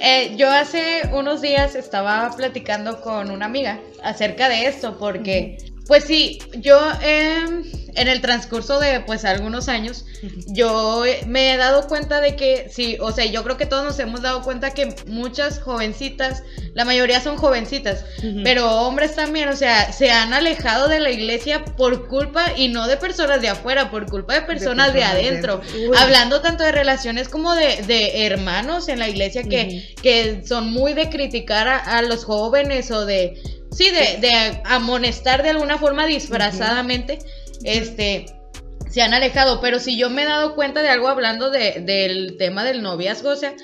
[0.00, 5.58] Eh, yo hace unos días estaba platicando con una amiga acerca de esto, porque,
[5.88, 7.64] pues sí, yo em,
[7.94, 10.04] en el transcurso de pues algunos años,
[10.46, 13.98] yo me he dado cuenta de que, sí, o sea, yo creo que todos nos
[13.98, 16.42] hemos dado cuenta que muchas jovencitas,
[16.74, 18.04] la mayoría son jovencitas,
[18.44, 22.86] pero hombres también, o sea, se han alejado de la iglesia por culpa, y no
[22.86, 25.62] de personas de afuera, por culpa de personas de, personas adentro.
[25.96, 30.92] Hablando tanto de relaciones como de, de hermanos en la iglesia que, que son muy
[30.92, 33.40] de criticar a, a los jóvenes o de,
[33.78, 37.20] sí, de, de amonestar de alguna forma disfrazadamente,
[37.64, 38.26] este,
[38.90, 39.60] se han alejado.
[39.60, 43.30] Pero si yo me he dado cuenta de algo hablando de, del tema del noviazgo,
[43.30, 43.54] o sea,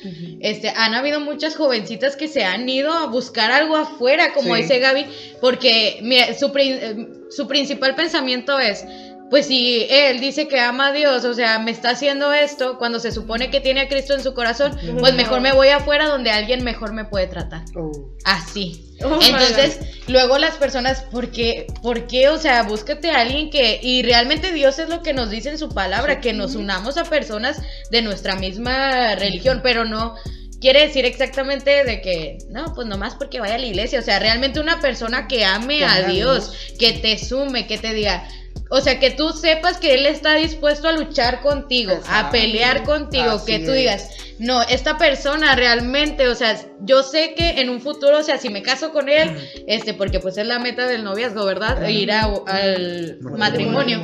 [0.40, 4.62] este, han habido muchas jovencitas que se han ido a buscar algo afuera, como Sí.
[4.62, 5.06] dice Gaby,
[5.40, 6.96] porque mira, su, eh,
[7.30, 8.84] su principal pensamiento es,
[9.30, 13.00] pues si él dice que ama a Dios, o sea, me está haciendo esto cuando
[13.00, 16.30] se supone que tiene a Cristo en su corazón, pues mejor me voy afuera donde
[16.30, 17.64] alguien mejor me puede tratar.
[17.74, 17.90] Oh.
[18.24, 18.93] Así.
[19.02, 21.66] Oh Entonces, luego las personas, ¿por qué?
[21.82, 22.28] ¿Por qué?
[22.28, 25.58] O sea, búscate a alguien que, y realmente Dios es lo que nos dice en
[25.58, 30.14] su palabra, que nos unamos a personas de nuestra misma religión, pero no
[30.60, 34.18] quiere decir exactamente de que, no, pues nomás porque vaya a la iglesia, o sea,
[34.18, 37.92] realmente una persona que ame Que a ame a Dios, que te sume, que te
[37.92, 38.26] diga,
[38.74, 43.32] o sea, que tú sepas que Él está dispuesto a luchar contigo, a pelear contigo,
[43.32, 43.76] Así que tú es.
[43.78, 44.10] digas,
[44.40, 48.48] no, esta persona realmente, o sea, yo sé que en un futuro, o sea, si
[48.50, 49.30] me caso con él,
[49.68, 51.86] este, porque pues es la meta del noviazgo, ¿verdad?
[51.88, 53.98] Ir a- al matrimonio.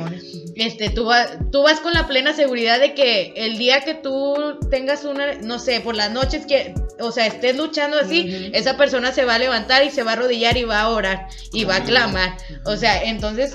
[0.55, 4.57] Este, tú, va- tú vas con la plena seguridad de que el día que tú
[4.69, 9.11] tengas una, no sé, por las noches que, o sea, estés luchando así, esa persona
[9.11, 11.77] se va a levantar y se va a arrodillar y va a orar y va
[11.77, 12.37] a clamar.
[12.65, 13.53] O sea, entonces,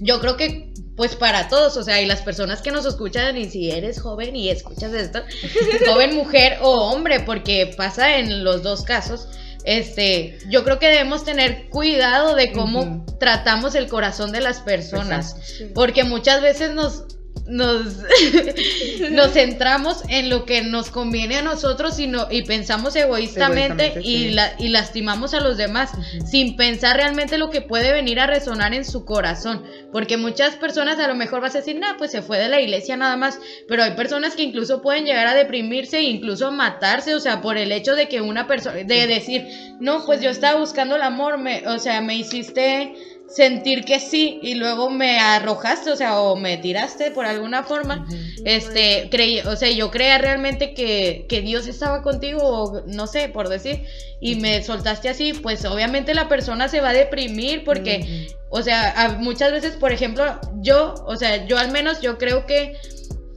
[0.00, 3.48] yo creo que pues para todos, o sea, y las personas que nos escuchan, y
[3.48, 5.22] si eres joven y escuchas esto,
[5.86, 9.26] joven mujer o hombre, porque pasa en los dos casos,
[9.64, 15.36] este, yo creo que debemos tener cuidado de cómo tratamos el corazón de las personas,
[15.74, 17.04] porque muchas veces nos
[17.50, 17.98] nos,
[19.10, 24.00] nos centramos en lo que nos conviene a nosotros y, no- y pensamos egoístamente, Egoístamente,
[24.08, 24.30] y, sí.
[24.30, 25.90] la- y lastimamos a los demás
[26.28, 29.64] sin pensar realmente lo que puede venir a resonar en su corazón.
[29.92, 32.60] Porque muchas personas a lo mejor vas a decir, nah, pues se fue de la
[32.60, 33.38] iglesia nada más.
[33.68, 37.40] Pero hay personas que incluso pueden llegar a deprimirse e incluso a matarse, o sea,
[37.42, 39.46] por el hecho de que una persona, de decir,
[39.80, 42.94] no, pues yo estaba buscando el amor, me, o sea, me hiciste
[43.32, 48.06] sentir que sí y luego me arrojaste, o sea, o me tiraste por alguna forma.
[48.44, 53.28] Este, creí, o sea, yo creía realmente que, que Dios estaba contigo, o no sé,
[53.28, 53.84] por decir,
[54.20, 58.92] y me soltaste así, pues obviamente la persona se va a deprimir porque, o sea,
[59.00, 62.76] a- muchas veces, por ejemplo, yo, o sea, yo al menos yo creo que,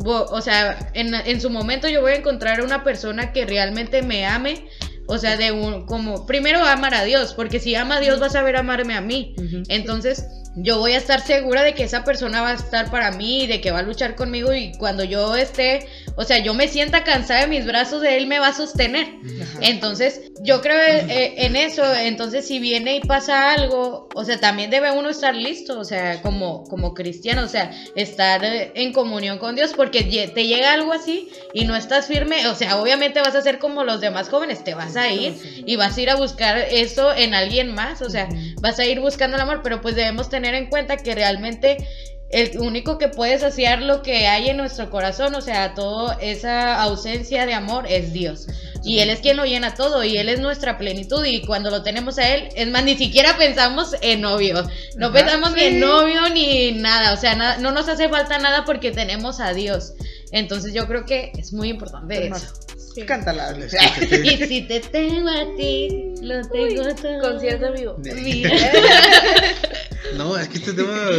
[0.05, 4.25] o sea, en, en su momento yo voy a encontrar una persona que realmente me
[4.25, 4.65] ame.
[5.05, 8.35] O sea, de un, como, primero amar a Dios, porque si ama a Dios vas
[8.35, 9.35] a ver amarme a mí.
[9.67, 10.25] Entonces,
[10.55, 13.59] yo voy a estar segura de que esa persona va a estar para mí, de
[13.59, 17.41] que va a luchar conmigo y cuando yo esté, o sea, yo me sienta cansada
[17.41, 19.07] de mis brazos, de él me va a sostener.
[19.41, 19.59] Ajá.
[19.61, 24.69] Entonces, yo creo eh, en eso, entonces si viene y pasa algo, o sea, también
[24.69, 29.55] debe uno estar listo, o sea, como, como cristiano, o sea, estar en comunión con
[29.55, 33.41] Dios, porque te llega algo así y no estás firme, o sea, obviamente vas a
[33.41, 35.35] ser como los demás jóvenes, te vas a ir
[35.65, 38.29] y vas a ir a buscar eso en alguien más, o sea,
[38.61, 41.77] vas a ir buscando el amor, pero pues debemos tener en cuenta que realmente
[42.29, 46.81] el único que puede saciar lo que hay en nuestro corazón, o sea, toda esa
[46.81, 48.47] ausencia de amor es Dios.
[48.85, 51.83] Y Él es quien lo llena todo y Él es nuestra plenitud y cuando lo
[51.83, 54.63] tenemos a Él, es más, ni siquiera pensamos en novio,
[54.97, 55.13] no Ajá.
[55.15, 58.91] pensamos ni en novio ni nada, o sea, nada- no nos hace falta nada porque
[58.91, 59.93] tenemos a Dios.
[60.33, 62.53] Entonces yo creo que es muy importante eso.
[62.75, 63.03] Sí.
[63.03, 63.55] Cántala.
[64.23, 67.21] Y si te tengo a ti, lo tengo todo.
[67.21, 67.95] Concierto vivo.
[70.17, 71.09] No, es que este tema,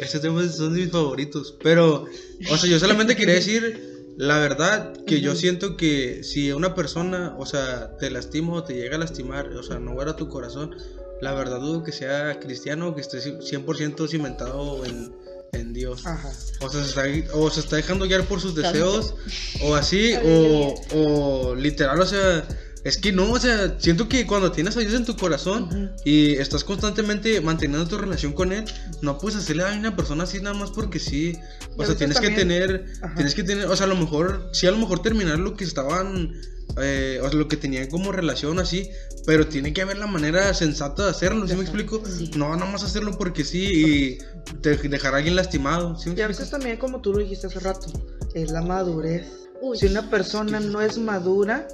[0.00, 1.56] este tema son de mis favoritos.
[1.62, 2.06] Pero,
[2.50, 7.34] o sea, yo solamente quería decir la verdad que yo siento que si una persona,
[7.38, 10.76] o sea, te lastima o te llega a lastimar, o sea, no guarda tu corazón,
[11.20, 15.12] la verdad dudo que sea cristiano o que esté 100% cimentado en,
[15.56, 16.06] en Dios.
[16.06, 16.30] Ajá.
[16.60, 19.14] O sea, se está, o se está dejando guiar por sus deseos,
[19.62, 22.46] o así, o, o literal, o sea,
[22.84, 26.34] es que no, o sea, siento que cuando tienes a Dios en tu corazón y
[26.34, 28.66] estás constantemente manteniendo tu relación con Él,
[29.00, 31.38] no puedes hacerle a una persona así nada más porque sí.
[31.78, 33.14] O sea, tienes que tener, Ajá.
[33.14, 35.64] tienes que tener, o sea, a lo mejor, sí, a lo mejor terminar lo que
[35.64, 36.34] estaban,
[36.80, 38.90] eh, o sea, lo que tenían como relación así,
[39.26, 42.02] pero tiene que haber la manera sensata de hacerlo, ¿sí me explico?
[42.06, 42.30] Sí.
[42.36, 44.18] No, nada más hacerlo porque sí y
[44.60, 47.46] te- dejar a alguien lastimado, ¿sí me Y a veces también, como tú lo dijiste
[47.46, 47.86] hace rato,
[48.34, 49.26] es la madurez.
[49.62, 49.78] Uy.
[49.78, 51.66] Si una persona no es madura,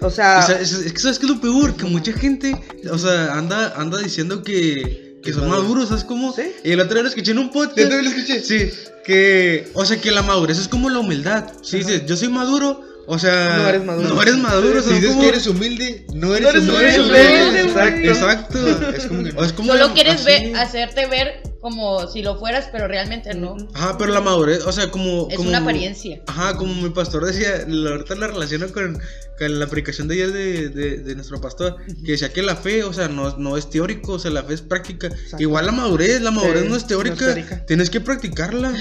[0.00, 2.54] o sea, sa- es, es que sabes que es lo peor, que mucha gente,
[2.90, 5.62] o sea, anda, anda diciendo que, que Es son maduro.
[5.68, 6.34] maduros, ¿sabes cómo?
[6.34, 6.52] Sí.
[6.64, 7.78] Y el otro día lo escuché en un podcast.
[7.78, 8.40] ¿Yo también lo escuché?
[8.42, 8.70] Sí,
[9.04, 11.50] que, o sea, que la madurez es como la humildad.
[11.62, 11.86] Si Ajá.
[11.88, 14.08] dices, yo soy maduro, o sea, No eres maduro.
[14.14, 15.22] No eres maduro, Si ¿sabes dices cómo?
[15.22, 17.42] que eres humilde, no eres, No eres humilde.
[17.44, 18.08] humilde, Exacto.
[18.08, 18.92] exacto.
[18.96, 22.68] Es como que- O es como Solo quieres ver, hacerte ver como si lo fueras,
[22.70, 23.56] pero realmente no.
[23.74, 25.26] Ajá, pero la madurez, o sea, como.
[25.30, 26.20] Es como- una apariencia.
[26.26, 28.98] Ajá, como mi pastor decía, la- ahorita la relaciono con,
[29.38, 32.84] con la aplicación de ayer de, de, de nuestro pastor, que decía que la fe,
[32.84, 35.08] o sea, no, no es teórico, o sea, la fe es práctica.
[35.08, 35.42] Exacto.
[35.42, 37.66] Igual la madurez, la madurez Sí, no es teórica, no es teórica.
[37.66, 38.72] tienes que practicarla.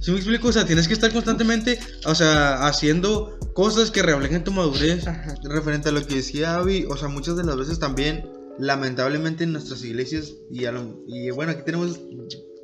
[0.00, 0.48] ¿Sí me explico?
[0.48, 5.06] O sea, tienes que estar constantemente, o sea, haciendo cosas que reflejen tu madurez.
[5.06, 5.34] ajá.
[5.44, 8.28] Referente a lo que decía Avi, o sea, muchas de las veces también,
[8.58, 11.98] lamentablemente en nuestras iglesias, y, a lo- y bueno, aquí tenemos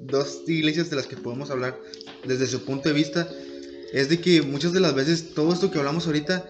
[0.01, 1.79] dos iglesias de las que podemos hablar
[2.27, 3.29] desde su punto de vista,
[3.93, 6.49] es de que muchas de las veces todo esto que hablamos ahorita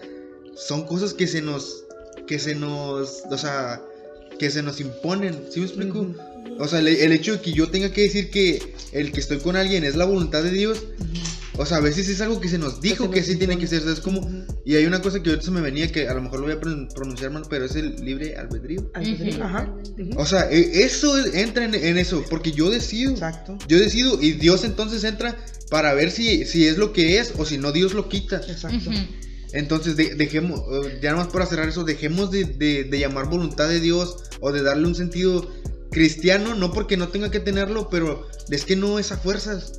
[0.55, 1.83] son cosas que se nos,
[2.27, 3.81] que se nos, o sea,
[4.39, 6.07] que se nos imponen, ¿sí me explico?
[6.59, 9.37] O sea, el, el hecho de que yo tenga que decir que el que estoy
[9.39, 10.83] con alguien es la voluntad de Dios,
[11.59, 13.65] o sea, a veces es algo que se nos dijo se que así tiene que
[13.67, 14.19] ser, ¿sabes cómo?
[14.19, 14.43] Ujú.
[14.63, 16.55] Y hay una cosa que ahorita se me venía que a lo mejor lo voy
[16.55, 18.91] a pron- pronunciar mal, pero es el libre albedrío.
[19.41, 19.73] Ajá.
[20.17, 23.11] O sea, e- eso es- entra en, en eso, porque yo decido.
[23.11, 23.57] Exacto.
[23.67, 25.35] Yo decido y Dios entonces entra
[25.69, 28.41] para ver si, si es lo que es o si no Dios lo quita.
[28.47, 28.91] Exacto.
[29.53, 33.69] Entonces de- dejemos, eh, ya nomás para cerrar eso, dejemos de, de- de llamar voluntad
[33.69, 35.49] de Dios o de darle un sentido
[35.91, 39.73] cristiano, no porque no tenga que tenerlo, pero es que no es a fuerzas.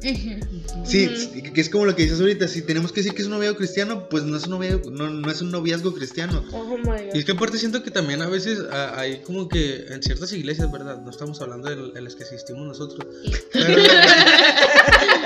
[0.85, 1.09] Sí,
[1.55, 3.57] que es como lo que dices ahorita, si tenemos que decir que es un noviazgo
[3.59, 6.45] cristiano, pues no es un noviazgo, no, no es un noviazgo cristiano.
[6.53, 8.61] Oh my Y es que aparte siento que también a veces
[8.97, 11.01] hay como que en ciertas iglesias, ¿verdad?
[11.03, 13.07] No estamos hablando de, las que asistimos nosotros.
[13.53, 13.83] Pero,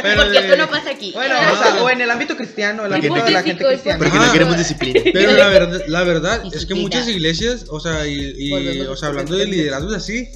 [0.03, 1.13] Pero Porque de- esto no pasa aquí.
[1.15, 1.53] Bueno, Ah.
[1.53, 3.99] o, sea, o en el ámbito cristiano, el ámbito de la gente cristiana.
[3.99, 5.01] Porque no queremos disciplina.
[5.13, 8.53] Pero la verdad, la verdad es que muchas iglesias, o sea, y,
[8.87, 10.29] o sea, hablando de liderazgos así,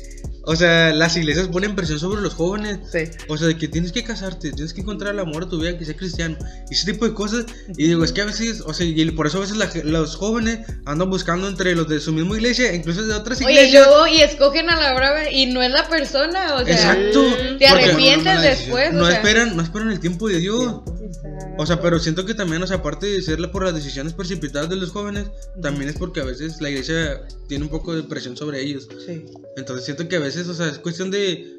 [0.47, 2.79] o sea, las iglesias ponen presión sobre los jóvenes.
[2.91, 3.01] Sí.
[3.29, 5.77] O sea, de que tienes que casarte, tienes que encontrar el amor de tu vida,
[5.77, 6.37] que sea cristiano,
[6.71, 7.47] y ese tipo de cosas.
[7.77, 10.17] Y digo, es que a veces, o sea, y por eso a veces la los
[10.17, 13.87] jóvenes andan buscando entre los de su misma iglesia, incluso de otras Oye, iglesias.
[13.87, 16.75] luego, y escogen a la brava y no es la persona, o sea.
[16.75, 17.25] Exacto.
[17.59, 19.17] Te arrepientes después, No o sea.
[19.17, 20.63] esperan, no esperan el tiempo de Dios.
[20.63, 21.57] Exacto.
[21.59, 24.69] O sea, pero siento que también, o sea, aparte de ser por las decisiones precipitadas
[24.69, 25.27] de los jóvenes,
[25.63, 28.89] también es porque a veces la iglesia tiene un poco de presión sobre ellos.
[29.07, 29.25] Sí.
[29.57, 31.55] Entonces siento que a veces, o sea, es cuestión de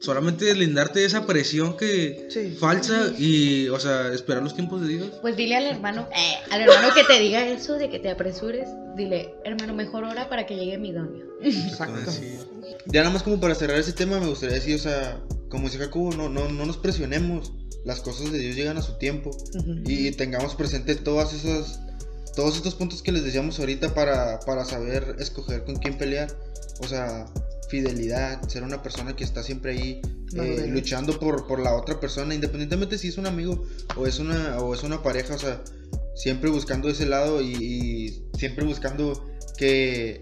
[0.00, 2.56] solamente deslindarte de esa presión que Sí.
[2.58, 5.08] falsa y, o sea, esperar los tiempos de Dios.
[5.22, 8.68] Pues dile al hermano, eh, al hermano que te diga eso de que te apresures,
[8.96, 11.26] dile, hermano, mejor ora para que llegue mi idóneo.
[11.42, 12.10] Exacto.
[12.10, 12.38] Así.
[12.86, 15.78] Ya nada más como para cerrar ese tema, me gustaría decir, o sea, como dice
[15.78, 17.52] Jacobo, no, no, no nos presionemos.
[17.84, 19.30] Las cosas de Dios llegan a su tiempo.
[19.30, 19.80] Ujú.
[19.86, 21.80] Y tengamos presente todas esas,
[22.36, 26.28] todos estos puntos que les decíamos ahorita para, para saber escoger con quién pelear.
[26.80, 27.26] O sea,
[27.68, 30.00] fidelidad, ser una persona que está siempre ahí
[30.34, 33.64] eh, luchando por, por la otra persona, independientemente si es un amigo
[33.96, 35.62] o es una, o es una pareja, o sea,
[36.14, 39.24] siempre buscando ese lado y, y siempre buscando
[39.56, 40.20] que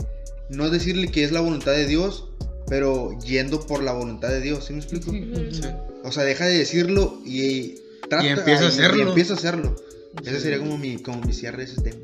[0.48, 2.30] no decirle que es la voluntad de Dios,
[2.68, 5.10] pero yendo por la voluntad de Dios, ¿sí me explico?
[5.10, 5.62] Sí.
[6.02, 7.76] O sea, deja de decirlo y
[8.08, 8.98] trata Y empieza a hacerlo.
[8.98, 9.76] Y empieza a hacerlo.
[10.24, 12.00] Ese sería como mi, como mi cierre de ese tema.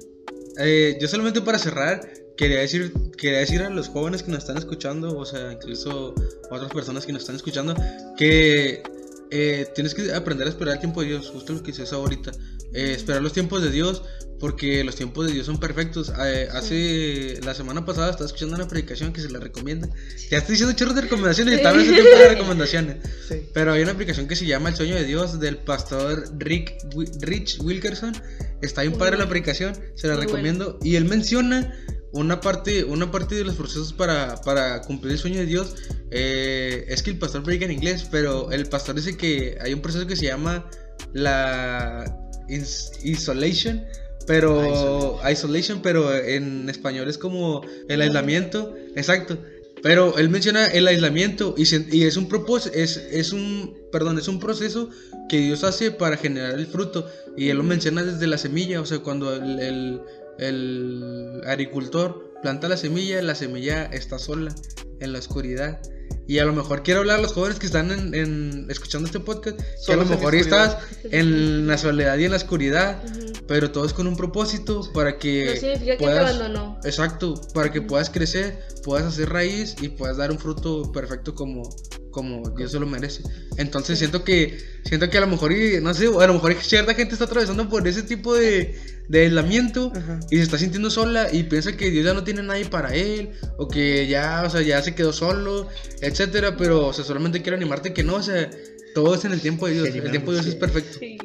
[0.58, 4.58] Eh, yo solamente para cerrar, quería decir, quería decir a los jóvenes que nos están
[4.58, 6.14] escuchando, o sea, incluso
[6.50, 7.74] a otras personas que nos están escuchando,
[8.16, 8.82] que
[9.30, 12.32] eh, tienes que aprender a esperar el tiempo de Dios, justo lo que dices ahorita.
[12.74, 14.02] Eh, esperar los tiempos de Dios,
[14.40, 16.12] porque los tiempos de Dios son perfectos.
[16.24, 19.88] Eh, hace la semana pasada estaba escuchando una predicación que se la recomienda.
[20.30, 22.96] Ya estoy diciendo chorros de recomendaciones y estaba en ese tiempo de recomendaciones.
[23.28, 23.42] Sí.
[23.52, 26.76] Pero hay una aplicación que se llama El Sueño de Dios del pastor Rick,
[27.20, 28.14] Rich Wilkerson.
[28.62, 30.78] Está bien padre la aplicación, se la Muy recomiendo.
[30.82, 31.74] Y él menciona
[32.12, 35.74] una parte, una parte de los procesos para, para cumplir el sueño de Dios.
[36.10, 39.80] eh, es que el pastor predica en inglés, pero el pastor dice que hay un
[39.80, 40.68] proceso que se llama
[41.12, 42.04] la
[42.48, 43.84] ins- isolation.
[44.26, 49.36] Pero isolation, pero en español es como el aislamiento, exacto.
[49.82, 54.16] Pero él menciona el aislamiento y, se- y es un propósito, es, es un, perdón,
[54.18, 54.90] es un proceso
[55.28, 57.04] que Dios hace para generar el fruto.
[57.36, 60.00] Y él lo menciona desde la semilla, o sea, cuando el, el-
[60.38, 64.54] el agricultor planta la semilla, la semilla está sola
[65.00, 65.80] en la oscuridad.
[66.26, 69.20] Y a lo mejor quiero hablar a los jóvenes que están en, en- escuchando este
[69.20, 73.02] podcast, que a Solos lo en mejor estás en la soledad y en la oscuridad,
[73.04, 73.32] Ujú.
[73.46, 76.78] pero todo es con un propósito para que No significa que te puedas- abandonó.
[76.84, 81.62] Exacto, para que puedas crecer, puedas hacer raíz y puedas dar un fruto perfecto como,
[82.10, 83.22] como Dios se lo merece.
[83.56, 86.94] Entonces siento que siento que a lo mejor, y, no sé, a lo mejor cierta
[86.94, 88.76] gente está atravesando por ese tipo de,
[89.08, 90.18] de aislamiento Ajá.
[90.30, 93.30] y se está sintiendo sola y piensa que Dios ya no tiene nadie para él
[93.58, 95.68] o que ya, o sea, ya se quedó solo,
[96.02, 98.50] etcétera, pero o sea, solamente quiero animarte que no, o sea,
[98.94, 100.98] todo es en el tiempo de Dios, el tiempo de Dios es perfecto.
[101.00, 101.16] Sí.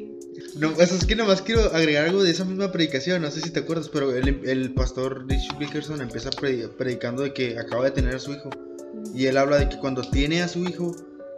[0.56, 3.22] No, o sea, es que nada más quiero agregar algo de esa misma predicación.
[3.22, 7.34] No sé si te acuerdas, pero el, el pastor Rich Wilkerson empieza predi- predicando de
[7.34, 8.50] que acaba de tener a su hijo.
[9.14, 10.96] Y él habla de que cuando tiene a su hijo,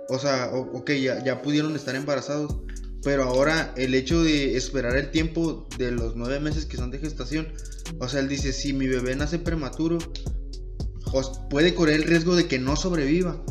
[0.08, 2.56] o sea, o- ok, ya, ya pudieron estar embarazados.
[3.04, 7.00] Pero ahora el hecho de esperar el tiempo de los nueve meses que son de
[7.00, 7.48] gestación,
[8.00, 9.98] o sea, él dice, si mi bebé nace prematuro,
[11.50, 13.42] puede correr el riesgo de que no sobreviva.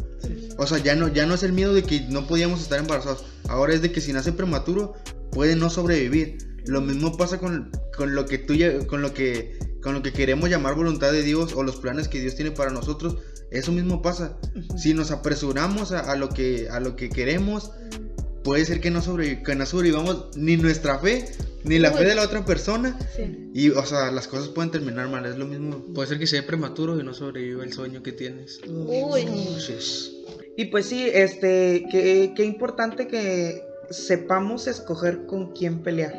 [0.56, 3.24] O sea, ya no, ya no es el miedo de que no podíamos estar embarazados.
[3.48, 4.94] Ahora es de que si nace prematuro,
[5.30, 6.38] puede no sobrevivir.
[6.66, 8.54] Lo mismo pasa con, con lo que tú
[8.86, 12.20] con lo que con lo que queremos llamar voluntad de Dios o los planes que
[12.20, 13.16] Dios tiene para nosotros.
[13.50, 14.36] Eso mismo pasa.
[14.76, 17.70] Si nos apresuramos a, a lo que a lo que queremos,
[18.48, 21.26] puede ser que no, sobrevi- que no sobrevivamos ni nuestra fe,
[21.64, 22.98] ni la fe de la otra persona.
[23.14, 23.50] Sí.
[23.52, 25.26] Y, o sea, las cosas pueden terminar mal.
[25.26, 25.84] Es lo mismo.
[25.94, 28.60] Puede ser que sea prematuro y no sobreviva el sueño que tienes.
[28.66, 29.26] Uy.
[30.56, 36.14] Y pues sí, este, qué, qué importante que sepamos escoger con quién pelear.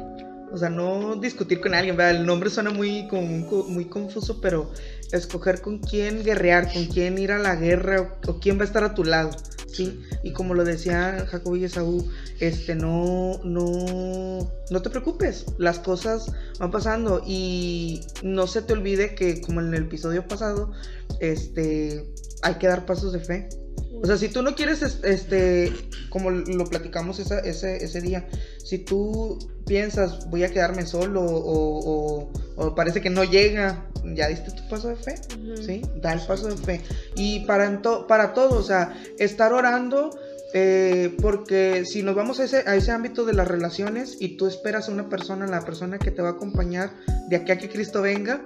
[0.51, 2.21] O sea, no discutir con alguien, ¿verdad?
[2.21, 3.23] El nombre suena muy, como
[3.67, 4.71] muy confuso, pero
[5.11, 8.65] escoger con quién guerrear, con quién ir a la guerra o, o quién va a
[8.65, 9.31] estar a tu lado,
[9.71, 10.01] ¿sí?
[10.23, 16.31] Y como lo decía Jacob y Esaú, este, no, no, no te preocupes, las cosas
[16.59, 20.71] van pasando y no se te olvide que como en el episodio pasado,
[21.19, 22.05] este,
[22.41, 23.49] hay que dar pasos de fe.
[24.01, 25.73] O sea, si tú no quieres, es- este,
[26.09, 28.27] como lo platicamos esa- ese, ese día,
[28.63, 31.79] si tú piensas, voy a quedarme solo o,
[32.25, 33.85] o- o parece que no llega,
[34.15, 35.15] ya diste tu paso de fe.
[35.65, 35.81] ¿sí?
[36.01, 36.81] Da el paso de fe.
[37.15, 40.11] Y para, en to- para todo, o sea, estar orando
[40.51, 44.47] Eh, porque si nos vamos a ese, a ese ámbito de las relaciones y tú
[44.47, 46.89] esperas a una persona, la persona que te va a acompañar
[47.29, 48.41] de aquí a que Cristo venga,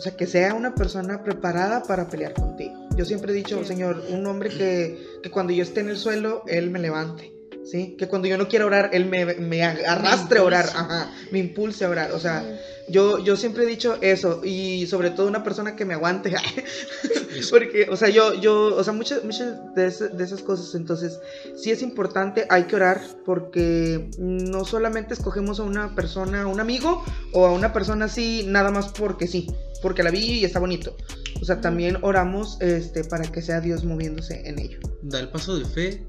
[0.00, 2.72] o sea, que sea una persona preparada para pelear contigo.
[2.96, 3.62] Yo siempre he dicho.
[3.66, 7.34] Señor, un hombre que, que cuando yo esté en el suelo, Él me levante.
[7.66, 7.96] ¿Sí?
[7.98, 11.84] Que cuando yo no quiera orar, Él me, me arrastre a orar, ajá, me impulse
[11.84, 12.12] a orar.
[12.12, 12.42] O sea,
[12.90, 16.34] yo, yo siempre he dicho eso, y sobre todo una persona que me aguante.
[17.50, 21.18] Porque, o sea, yo, yo, o sea, muchas, muchas de, ese- de esas cosas, entonces,
[21.56, 26.60] sí es importante, hay que orar, porque no solamente escogemos a una persona, a un
[26.60, 29.46] amigo, o a una persona así, nada más porque sí,
[29.82, 30.96] porque la vi y está bonito.
[31.40, 34.78] O sea, también oramos este, para que sea Dios moviéndose en ello.
[35.00, 36.04] Da el paso de fe.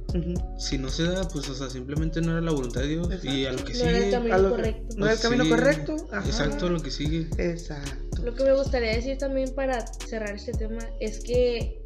[0.58, 3.08] Si no se da, pues, o sea, simplemente no era la voluntad de Dios.
[3.24, 4.96] Y a lo que No era el camino A lo que- correcto.
[4.98, 5.50] ¿No es el pues, camino sí.
[5.52, 5.96] correcto?
[6.12, 6.26] Ajá.
[6.28, 7.28] Exacto, lo que sigue.
[7.38, 8.22] Exacto.
[8.24, 11.82] Lo que me gustaría decir también para cerrar este tema es que,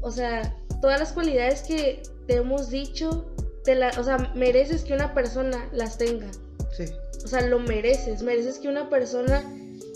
[0.00, 3.26] o sea, todas las cualidades que te hemos dicho,
[3.64, 6.30] te la, o sea, mereces que una persona las tenga.
[6.76, 6.84] Sí.
[7.24, 8.22] O sea, lo mereces.
[8.22, 9.44] Mereces que una persona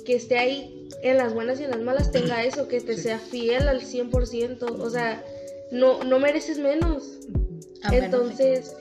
[0.04, 3.02] que esté ahí en las buenas y en las malas tenga eso, que te Sí.
[3.04, 4.66] sea fiel al 100%.
[4.66, 5.24] O sea,
[5.70, 7.18] no, no mereces menos.
[7.82, 8.74] A menos Entonces,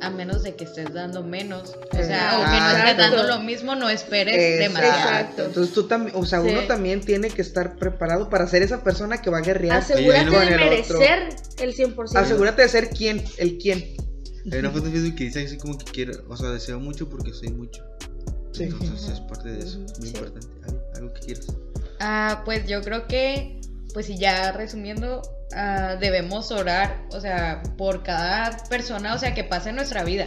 [0.00, 1.74] a menos de que estés dando menos.
[1.92, 3.02] O sea, o que no estés exacto.
[3.02, 4.98] dando lo mismo, no esperes Es- demasiado.
[4.98, 5.44] Exacto.
[5.46, 6.48] Entonces tú también, o sea, Sí.
[6.48, 9.78] uno también tiene que estar preparado para ser esa persona que va a guerrear.
[9.78, 10.98] asegúrate con de el otro.
[10.98, 11.28] merecer
[11.60, 12.18] el 100%.
[12.18, 13.84] Asegúrate de ser quién, el quién.
[14.50, 17.08] Hay una foto de Facebook que dice así como que quiero, o sea, deseo mucho
[17.08, 17.84] porque soy mucho.
[18.52, 18.64] Sí.
[18.64, 20.08] Entonces es parte de eso, muy Sí.
[20.08, 20.46] importante.
[20.66, 21.46] Algo, algo que quieras.
[22.00, 23.60] Ah, pues yo creo que,
[23.92, 25.20] pues y ya resumiendo,
[25.54, 30.26] ah, debemos orar, o sea, por cada persona, o sea, que pase en nuestra vida.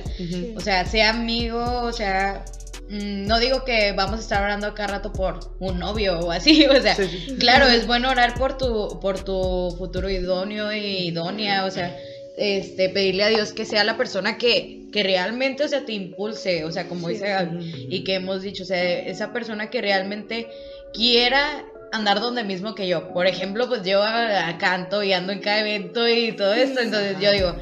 [0.55, 2.43] O sea, sea amigo, o sea,
[2.89, 6.65] mm, no digo que vamos a estar orando acá rato por un novio o así,
[6.67, 7.35] o sea, Sí, sí.
[7.37, 11.95] claro, es bueno orar por tu, por tu futuro idóneo y idónea, o sea,
[12.37, 16.63] este, pedirle a Dios que sea la persona que, que realmente, o sea, te impulse,
[16.65, 17.13] o sea, como Sí.
[17.13, 20.47] dice Gaby, y que hemos dicho, o sea, esa persona que realmente
[20.93, 21.63] quiera
[21.93, 23.13] andar donde mismo que yo.
[23.13, 27.17] Por ejemplo, pues yo ah, canto y ando en cada evento y todo esto, entonces
[27.19, 27.55] yo digo,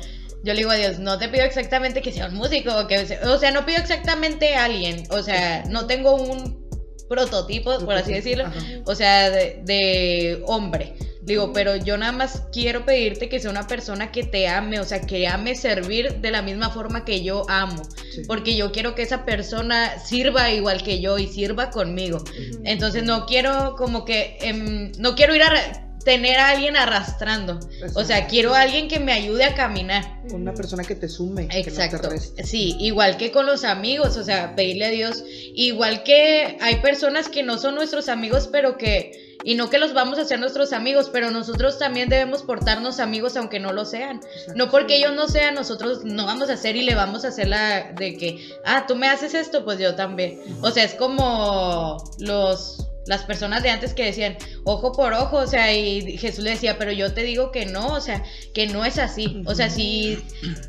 [0.43, 3.05] yo le digo a Dios, no te pido exactamente que sea un músico, o que
[3.05, 6.61] sea- o sea, no pido exactamente a alguien, o sea, no tengo un
[7.09, 8.57] prototipo, por así decirlo, Ajá.
[8.85, 10.95] o sea, de, de hombre.
[11.23, 14.83] Digo, pero yo nada más quiero pedirte que sea una persona que te ame, o
[14.83, 17.83] sea, que ame servir de la misma forma que yo amo.
[18.11, 18.23] Sí.
[18.27, 22.23] Porque yo quiero que esa persona sirva igual que yo y sirva conmigo.
[22.63, 27.59] Entonces no quiero como que, em, no quiero ir a tener a alguien arrastrando.
[27.93, 30.21] O sea, quiero a alguien que me ayude a caminar.
[30.33, 31.47] Una persona que te sume.
[31.47, 32.09] que no te Exacto.
[32.09, 32.43] reste.
[32.43, 37.29] Sí, igual que con los amigos, o sea, pedirle a Dios, igual que hay personas
[37.29, 40.73] que no son nuestros amigos, pero que, y no que los vamos a hacer nuestros
[40.73, 44.21] amigos, pero nosotros también debemos portarnos amigos aunque no lo sean.
[44.55, 47.47] No porque ellos no sean, nosotros no vamos a hacer y le vamos a hacer
[47.47, 50.39] la de que, ah, tú me haces esto, pues yo también.
[50.61, 55.47] O sea, es como los las personas de antes que decían ojo por ojo, o
[55.47, 58.23] sea, y Jesús le decía, pero yo te digo que no, o sea,
[58.53, 59.41] que no es así.
[59.47, 60.19] O sea, si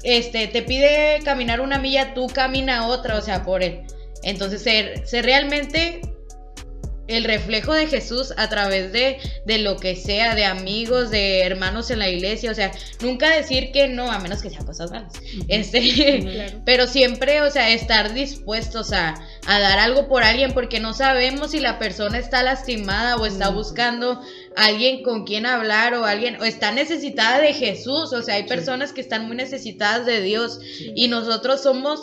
[0.03, 3.83] este te pide caminar una milla, tú camina otra, o sea, por él.
[4.23, 6.01] Entonces, ser, ser realmente
[7.13, 11.91] el reflejo de Jesús a través de, de lo que sea, de amigos, de hermanos
[11.91, 15.13] en la iglesia, o sea, nunca decir que no, a menos que sean cosas malas.
[15.49, 16.61] Este, Claro.
[16.65, 19.15] pero siempre, o sea, estar dispuestos a,
[19.47, 23.51] a dar algo por alguien, porque no sabemos si la persona está lastimada o está
[23.51, 24.21] buscando
[24.57, 28.93] alguien con quien hablar o alguien, o está necesitada de Jesús, o sea, hay personas
[28.93, 30.59] que están muy necesitadas de Dios
[30.95, 32.01] y nosotros somos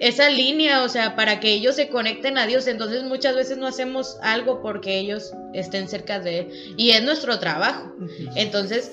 [0.00, 2.66] esa línea, o sea, para que ellos se conecten a Dios.
[2.66, 6.74] Entonces muchas veces no hacemos algo porque ellos estén cerca de Él.
[6.76, 7.92] Y es nuestro trabajo.
[8.34, 8.90] Entonces,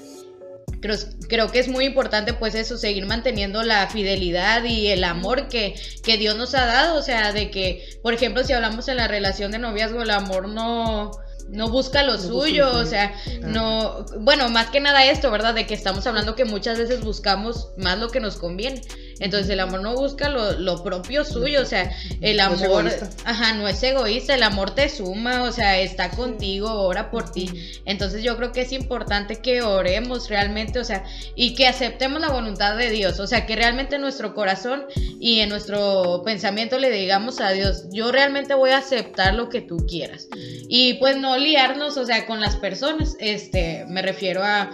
[0.81, 0.97] creo,
[1.29, 5.75] creo que es muy importante pues eso, seguir manteniendo la fidelidad y el amor que,
[6.03, 6.99] que Dios nos ha dado.
[6.99, 10.49] O sea, de que, por ejemplo, si hablamos en la relación de noviazgo, el amor
[10.49, 11.11] no...
[11.49, 13.47] No busca lo No suyo, o sea, Ah.
[13.47, 15.53] no, bueno, más que nada esto, ¿verdad?
[15.53, 18.81] De que estamos hablando que muchas veces buscamos más lo que nos conviene.
[19.19, 21.91] Entonces el amor no busca lo, lo propio suyo, o sea,
[22.21, 23.09] el No amor, egoísta.
[23.25, 27.49] ajá, no es egoísta, el amor te suma, o sea, está contigo, ora por ti.
[27.85, 31.03] Entonces yo creo que es importante que oremos realmente, o sea,
[31.35, 34.85] y que aceptemos la voluntad de Dios, o sea, que realmente en nuestro corazón
[35.19, 39.61] y en nuestro pensamiento le digamos a Dios, yo realmente voy a aceptar lo que
[39.61, 40.27] tú quieras.
[40.69, 44.69] Y pues no liarnos, o sea, con las personas, este, me refiero a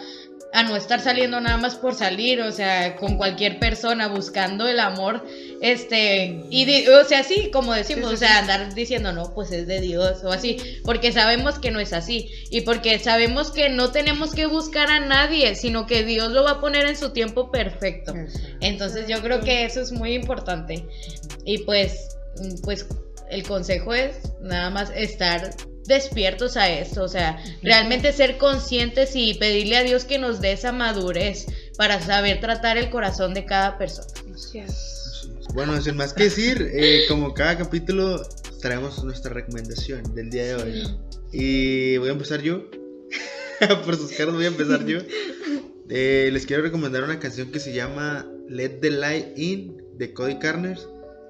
[0.54, 4.80] a no estar saliendo nada más por salir, o sea, con cualquier persona buscando el
[4.80, 5.26] amor,
[5.62, 9.52] este, y o sea, sí, como decimos, Sí, o sí, sea, andar diciendo, no, pues
[9.52, 13.70] es de Dios o así, porque sabemos que no es así, y porque sabemos que
[13.70, 17.12] no tenemos que buscar a nadie, sino que Dios lo va a poner en su
[17.14, 18.14] tiempo perfecto.
[18.62, 20.86] Entonces yo creo que eso es muy importante.
[21.46, 22.18] Y pues,
[22.64, 22.86] pues
[23.30, 25.50] el consejo es nada más estar
[25.86, 30.54] despiertos a esto, o sea, realmente ser conscientes y pedirle a Dios que nos dé
[30.54, 31.48] esa madurez
[31.78, 34.08] para saber tratar el corazón de cada persona.
[35.54, 38.22] Bueno, sin más que decir, eh, como cada capítulo
[38.62, 40.84] traemos nuestra recomendación del día de hoy.
[41.32, 42.70] Y voy a empezar yo.
[43.86, 45.00] Por sus caras voy a empezar yo.
[45.90, 50.40] Eh, les quiero recomendar una canción que se llama Let the Light In de Cody
[50.40, 50.88] Carners.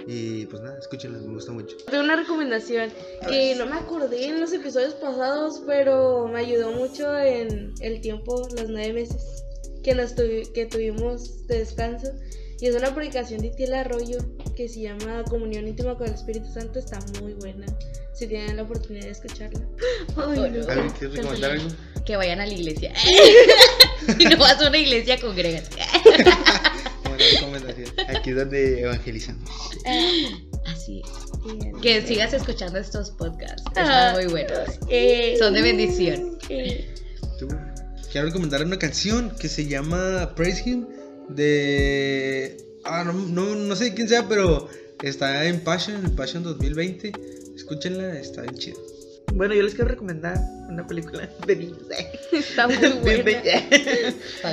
[0.07, 1.75] Y pues nada, escúchenla, me gusta mucho.
[1.89, 2.91] Tengo una recomendación
[3.27, 8.47] que no me acordé en los episodios pasados, pero me ayudó mucho en el tiempo,
[8.57, 9.43] los nueve meses
[9.83, 12.11] que, nos tuvi- que tuvimos de descanso.
[12.59, 14.17] Y es una publicación de Tiela Arroyo
[14.55, 16.79] que se llama Comunión Íntima con el Espíritu Santo.
[16.79, 17.65] Está muy buena.
[18.13, 19.59] Si tienen la oportunidad de escucharla.
[20.15, 20.67] Ay, no.
[20.69, 21.67] ¿Alguien quiere recomendar algo?
[22.05, 22.93] Que vayan a la iglesia.
[24.17, 25.69] si no vas a una iglesia, congrégate.
[27.33, 27.87] Recomendación.
[28.09, 29.49] Aquí es donde evangelizamos.
[30.65, 31.57] Así es.
[31.57, 31.79] Bien.
[31.81, 33.63] Que sigas escuchando estos podcasts.
[33.75, 34.11] Ah.
[34.11, 34.69] Están muy buenos.
[34.89, 36.37] Eh, Son de bendición.
[36.49, 36.93] eh,
[37.39, 37.47] ¿Tú?
[38.11, 40.85] Quiero recomendar una canción que se llama Praise Him
[41.29, 42.57] de...
[42.85, 44.69] Ah, no, no, no sé quién sea, pero
[45.01, 47.11] está en Passion, en Passion 2020.
[47.55, 48.77] Escúchenla, está bien chido.
[49.35, 50.37] Bueno, yo les quiero recomendar
[50.69, 51.79] una película de niños.
[51.97, 52.19] eh.
[52.33, 53.41] está muy buena.